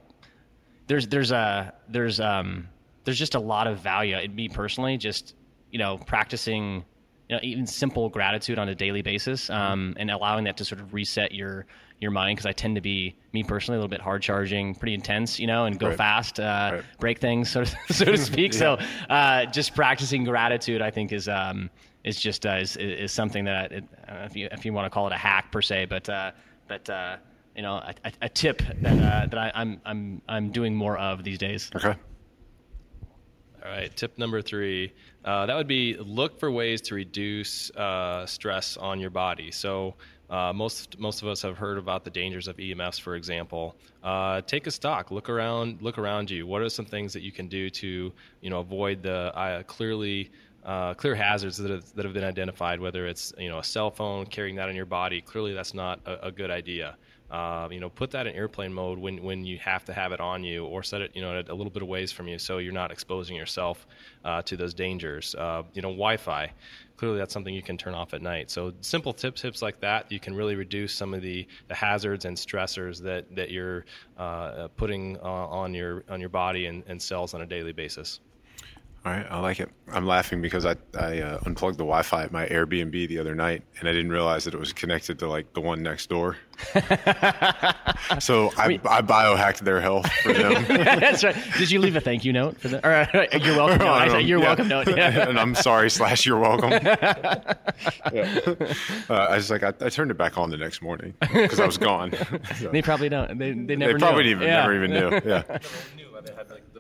[0.87, 2.67] there's there's a there's um
[3.03, 5.35] there's just a lot of value in me personally just
[5.69, 6.83] you know practicing
[7.29, 10.81] you know even simple gratitude on a daily basis um, and allowing that to sort
[10.81, 11.67] of reset your
[11.99, 14.93] your mind because I tend to be me personally a little bit hard charging, pretty
[14.93, 15.97] intense, you know, and go Right.
[15.97, 16.83] fast, uh, Right.
[16.99, 18.53] break things, so to, so to speak.
[18.53, 18.77] So
[19.09, 21.69] uh, just practicing gratitude, I think, is um,
[22.03, 24.89] is just uh, is, is something that it, I if you if you want to
[24.89, 26.31] call it a hack per se, but uh,
[26.67, 27.17] but uh,
[27.55, 30.97] you know a, a, a tip that uh, that I, I'm I'm I'm doing more
[30.97, 31.71] of these days.
[31.75, 31.95] okay
[33.63, 34.93] All right, tip number three.
[35.23, 39.49] Uh, that would be look for ways to reduce uh, stress on your body.
[39.51, 39.95] So
[40.30, 43.76] uh, most most of us have heard about the dangers of EMFs, for example.
[44.03, 46.47] Uh, take a stock, look around, look around you.
[46.47, 48.11] What are some things that you can do to
[48.41, 50.32] you know avoid the uh, clearly
[50.63, 52.80] uh, clear hazards that have, that have been identified?
[52.80, 55.99] Whether it's you know a cell phone carrying that on your body, clearly that's not
[56.05, 56.97] a, a good idea.
[57.30, 60.19] Uh, you know, put that in airplane mode when, when you have to have it
[60.19, 62.59] on you, or set it, you know, a little bit of ways from you, so
[62.59, 63.88] you're not exposing yourself
[64.23, 65.34] uh, to those dangers.
[65.73, 66.51] You know, Wi-Fi,
[66.97, 68.49] clearly that's something you can turn off at night.
[68.49, 72.25] So simple tips, tips like that, you can really reduce some of the, the hazards
[72.25, 73.85] and stressors that that you're
[74.17, 78.19] uh, putting uh, on your on your body and, and cells on a daily basis.
[79.05, 79.69] All right, I like it.
[79.91, 83.61] I'm laughing because I, I uh, unplugged the Wi-Fi at my Airbnb the other night,
[83.79, 86.37] and I didn't realize that it was connected to like the one next door.
[88.19, 90.65] so I, I biohacked their health for them.
[90.67, 91.35] That's right.
[91.59, 92.81] Did you leave a thank you note for them?
[92.83, 93.77] Or, uh, you're welcome.
[93.85, 93.93] Note.
[93.93, 94.45] I said your Yeah.
[94.45, 94.87] welcome note.
[94.87, 95.29] Yeah.
[95.29, 96.71] and I'm sorry slash you're welcome.
[96.71, 98.39] Yeah.
[99.07, 101.67] Uh, I was like, I, I turned it back on the next morning because I
[101.67, 102.11] was gone.
[102.59, 103.37] So They probably don't.
[103.37, 103.93] They, they never.
[103.93, 104.29] they probably knew.
[104.31, 104.61] even Yeah.
[104.61, 105.21] never even knew.
[105.23, 105.59] Yeah.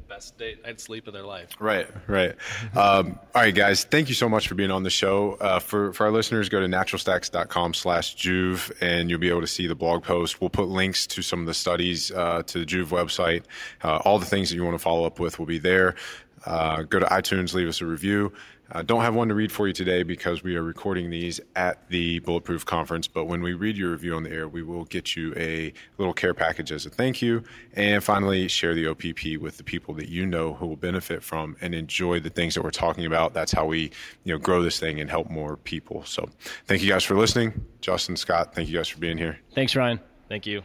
[0.07, 1.49] Best date I'd sleep of their life.
[1.59, 2.35] Right, right.
[2.75, 3.83] Um, all right, guys.
[3.85, 5.33] Thank you so much for being on the show.
[5.33, 9.47] Uh, for for our listeners, go to naturalstacks.com slash Joovv, and you'll be able to
[9.47, 10.39] see the blog post.
[10.39, 13.43] We'll put links to some of the studies uh, to the Joovv website.
[13.83, 15.95] Uh, all the things that you want to follow up with will be there.
[16.45, 18.31] Uh, go to iTunes, leave us a review.
[18.75, 21.87] Uh, don't have one to read for you today because we are recording these at
[21.87, 23.07] the Bulletproof Conference.
[23.07, 26.13] But when we read your review on the air, we will get you a little
[26.13, 27.41] care package as a thank you.
[27.75, 31.55] And finally, share the OPP with the people that you know who will benefit from
[31.61, 33.33] and enjoy the things that we're talking about.
[33.33, 33.91] That's how we,
[34.25, 36.03] you know, grow this thing and help more people.
[36.03, 36.27] So,
[36.65, 37.65] thank you guys for listening.
[37.79, 39.39] Justin, Scott, thank you guys for being here.
[39.53, 40.01] Thanks, Ryan.
[40.27, 40.63] Thank you.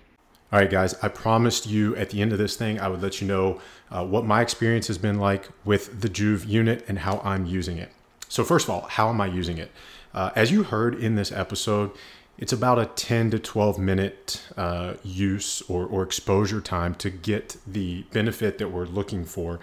[0.52, 3.20] All right, guys, I promised you at the end of this thing, I would let
[3.20, 7.20] you know uh, what my experience has been like with the Joovv unit and how
[7.22, 7.92] I'm using it.
[8.30, 9.72] So, first of all, how am I using it?
[10.14, 11.90] Uh, as you heard in this episode,
[12.38, 17.56] it's about a 10 to 12 minute uh, use or, or exposure time to get
[17.66, 19.58] the benefit that we're looking for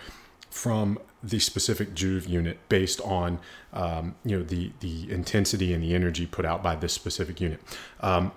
[0.49, 3.39] from the specific Joovv unit based on
[3.73, 7.61] um, you know the the intensity and the energy put out by this specific unit.
[8.01, 8.33] Um,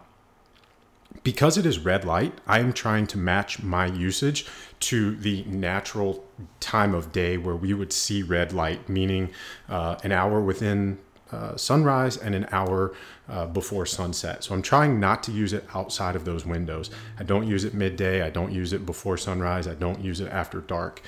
[1.22, 4.46] because it is red light, I am trying to match my usage
[4.80, 6.24] to the natural
[6.60, 9.30] time of day where we would see red light, meaning
[9.68, 10.98] uh, an hour within
[11.32, 12.94] uh, sunrise and an hour
[13.28, 14.42] uh, before sunset.
[14.42, 16.90] So I'm trying not to use it outside of those windows.
[17.18, 18.22] I don't use it midday.
[18.22, 19.68] I don't use it before sunrise.
[19.68, 21.02] I don't use it after dark.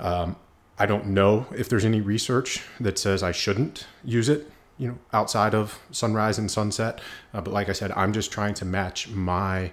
[0.00, 0.36] Um,
[0.78, 4.50] I don't know if there's any research that says I shouldn't use it
[4.82, 7.00] you know outside of sunrise and sunset.
[7.32, 9.72] Uh, but like i said i'm just trying to match my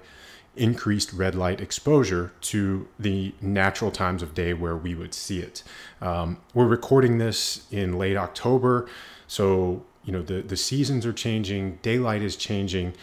[0.55, 5.63] increased red light exposure to the natural times of day where we would see it.
[6.01, 8.87] Um, we're recording this in late october.
[9.27, 12.93] So you know the the seasons are changing daylight is changing.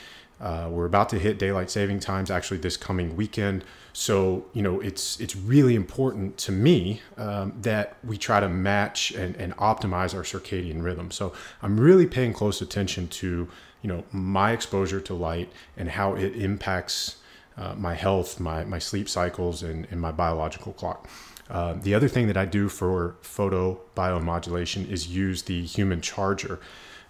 [0.40, 3.64] Uh, we're about to hit daylight saving times actually this coming weekend
[3.96, 9.10] so you know it's it's really important to me um, that we try to match
[9.12, 11.10] and, and optimize our circadian rhythm.
[11.10, 11.32] So
[11.62, 13.48] i'm really paying close attention to
[13.80, 17.16] you know my exposure to light and how it impacts
[17.56, 21.08] uh, my health my my sleep cycles and, and my biological clock.
[21.48, 26.60] Uh, the other thing that i do for photo biomodulation is use the human charger.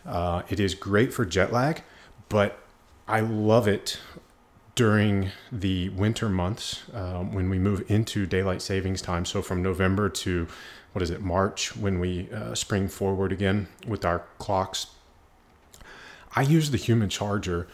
[0.06, 1.82] Uh, it is great for jet lag
[2.28, 2.60] but
[3.08, 3.98] I love it
[4.76, 9.24] during the winter months um, when we move into daylight savings time.
[9.24, 10.46] So from November to
[10.92, 14.86] what is it, March, when we uh, spring forward again with our clocks.
[16.34, 17.66] I use the human charger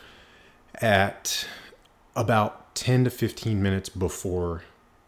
[0.77, 1.47] at
[2.17, 4.63] about 10 to 15 minutes before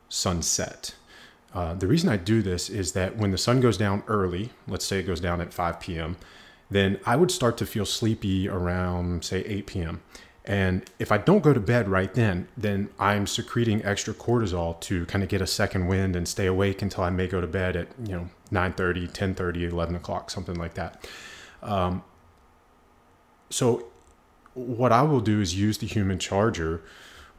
[0.09, 0.95] sunset.
[1.55, 4.84] Uh, the reason I do this is that when the sun goes down early, let's
[4.84, 6.16] say it goes down at 5 p.m.,
[6.70, 10.03] then I would start to feel sleepy around, say, 8 p.m.
[10.47, 15.07] And if I don't go to bed right then, then I'm secreting extra cortisol to
[15.07, 17.76] kind of get a second wind and stay awake until I may go to bed
[17.76, 21.09] at, you know, 9.30, 10.30, 11 o'clock, something like that.
[21.62, 22.03] Um,
[23.49, 23.86] so
[24.53, 26.82] what I will do is use the human charger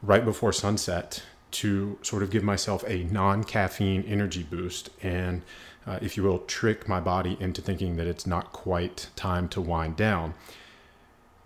[0.02, 5.42] right before sunset to sort of give myself a non-caffeine energy boost and
[5.86, 9.60] uh, if you will trick my body into thinking that it's not quite time to
[9.60, 10.34] wind down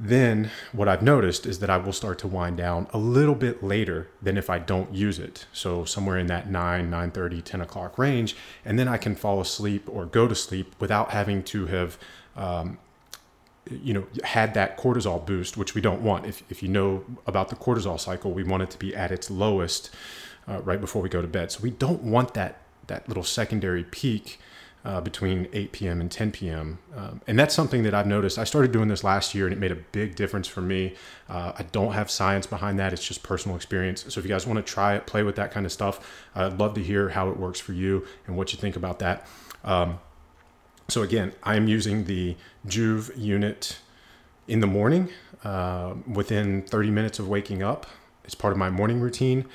[0.02, 3.62] then what i've noticed is that i will start to wind down a little bit
[3.62, 5.46] later than if i don't use it.
[5.52, 8.34] So somewhere in that 9 9 30 10 o'clock range
[8.64, 11.98] and then i can fall asleep or go to sleep without having to have
[12.36, 12.78] um,
[13.70, 16.26] you know had that cortisol boost which we don't want.
[16.26, 19.30] If, if you know about the cortisol cycle we want it to be at its
[19.30, 19.90] lowest
[20.48, 21.52] uh, right before we go to bed.
[21.52, 24.40] So we don't want that that little secondary peak
[24.84, 26.00] uh, between 8 p.m.
[26.00, 26.78] and 10 p.m.
[26.96, 28.38] Um, and that's something that I've noticed.
[28.38, 30.94] I started doing this last year and it made a big difference for me.
[31.28, 34.04] Uh, I don't have science behind that, it's just personal experience.
[34.08, 36.58] So if you guys want to try it, play with that kind of stuff, I'd
[36.58, 39.26] love to hear how it works for you and what you think about that.
[39.64, 40.00] Um,
[40.88, 43.78] so again, I'm using the Joovv unit
[44.48, 45.10] in the morning
[45.44, 47.86] uh, within 30 minutes of waking up.
[48.24, 49.46] It's part of my morning routine.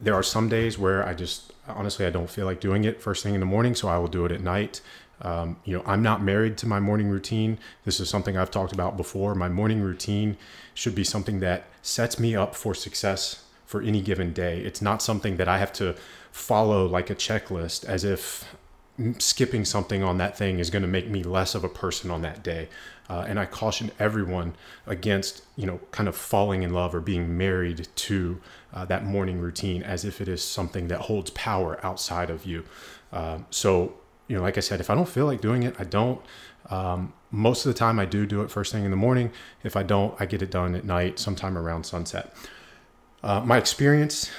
[0.00, 3.22] There are some days where I just honestly I don't feel like doing it first
[3.22, 4.80] thing in the morning, so I will do it at night.
[5.22, 7.58] Um, you know, I'm not married to my morning routine.
[7.84, 9.34] This is something I've talked about before.
[9.34, 10.36] My morning routine
[10.74, 14.60] should be something that sets me up for success for any given day.
[14.60, 15.94] It's not something that I have to
[16.30, 18.54] follow like a checklist as if
[19.18, 22.22] skipping something on that thing is going to make me less of a person on
[22.22, 22.68] that day.
[23.08, 24.54] Uh, and I caution everyone
[24.86, 28.40] against, you know, kind of falling in love or being married to
[28.74, 32.64] uh, that morning routine as if it is something that holds power outside of you.
[33.12, 33.94] Um, so,
[34.28, 36.20] you know, like I said, if I don't feel like doing it, I don't.
[36.68, 39.30] Um, most of the time, I do do it first thing in the morning.
[39.62, 42.34] If I don't, I get it done at night, sometime around sunset.
[43.22, 44.30] Uh, my experience,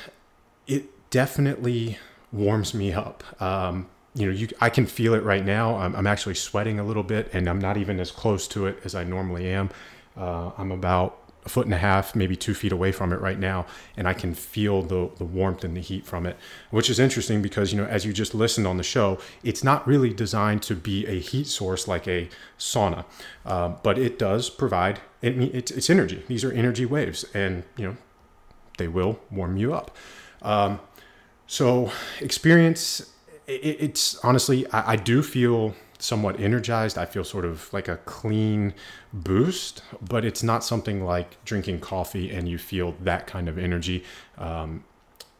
[0.68, 1.99] it definitely
[2.32, 3.24] warms me up.
[3.41, 3.88] Um,
[4.18, 5.76] you know, you, I can feel it right now.
[5.78, 8.80] I'm, I'm, actually sweating a little bit, and I'm not even as close to it
[8.84, 9.70] as I normally am.
[10.18, 13.38] Uh, I'm about a foot and a half, maybe two feet away from it right
[13.38, 16.36] now, and I can feel the the warmth and the heat from it,
[16.72, 19.88] which is interesting because you know, as you just listened on the show, it's not
[19.88, 23.05] really designed to be a heat source like a sauna,
[23.45, 26.24] uh, but it does provide it, it's, it's energy.
[26.28, 27.97] These are energy waves, and you know,
[28.78, 29.95] they will warm you up.
[30.41, 30.80] Um,
[31.45, 33.13] so experience
[33.47, 36.97] it, it's honestly, I, I do feel somewhat energized.
[36.97, 38.73] I feel sort of like a clean
[39.13, 44.03] boost, but it's not something like drinking coffee and you feel that kind of energy.
[44.37, 44.83] Um,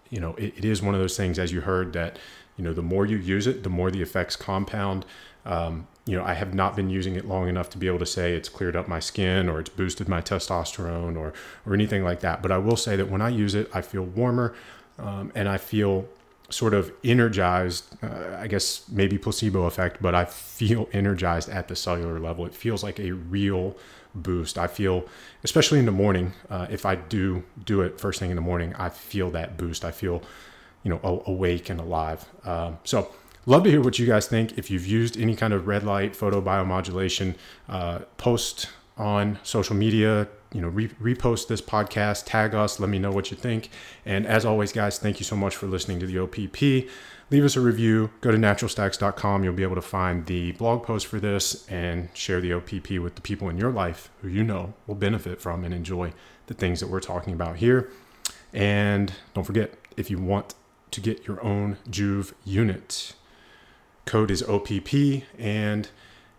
[0.09, 2.17] you know, it, it is one of those things, as you heard, that,
[2.57, 5.05] you know, the more you use it, the more the effects compound.
[5.45, 8.05] Um, you know, I have not been using it long enough to be able to
[8.05, 11.33] say it's cleared up my skin or it's boosted my testosterone or,
[11.65, 12.41] or anything like that.
[12.41, 14.55] But I will say that when I use it, I feel warmer
[14.97, 16.07] um, and I feel
[16.49, 20.23] sort of energized uh, i guess maybe placebo effect but i
[20.57, 22.45] feel energized at the cellular level.
[22.45, 23.75] It feels like a real
[24.15, 24.57] boost.
[24.57, 25.05] I feel
[25.43, 28.73] especially in the morning uh, if i do do it first thing in the morning
[28.75, 29.85] i feel that boost.
[29.85, 30.23] I feel
[30.83, 32.25] you know awake and alive.
[32.43, 33.13] Um, so
[33.45, 34.57] love to hear what you guys think.
[34.57, 37.35] If you've used any kind of red light photo biomodulation
[37.69, 42.99] uh, post on social media you know, re- repost this podcast, tag us, let me
[42.99, 43.69] know what you think.
[44.05, 46.89] And as always, guys, thank you so much for listening to the OPP.
[47.29, 48.09] Leave us a review.
[48.21, 49.43] Go to naturalstacks.com.
[49.43, 53.15] You'll be able to find the blog post for this and share the OPP with
[53.15, 56.13] the people in your life who you know will benefit from and enjoy
[56.45, 57.89] the things that we're talking about here.
[58.53, 60.55] And don't forget, if you want
[60.91, 63.13] to get your own Joovv unit,
[64.05, 65.89] code is OPP, and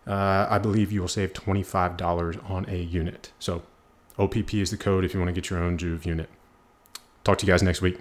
[0.07, 3.31] uh, I believe you will save $25 on a unit.
[3.37, 3.61] So
[4.19, 6.29] OPP is the code if you want to get your own Joovv unit.
[7.23, 7.99] Talk to you guys next week.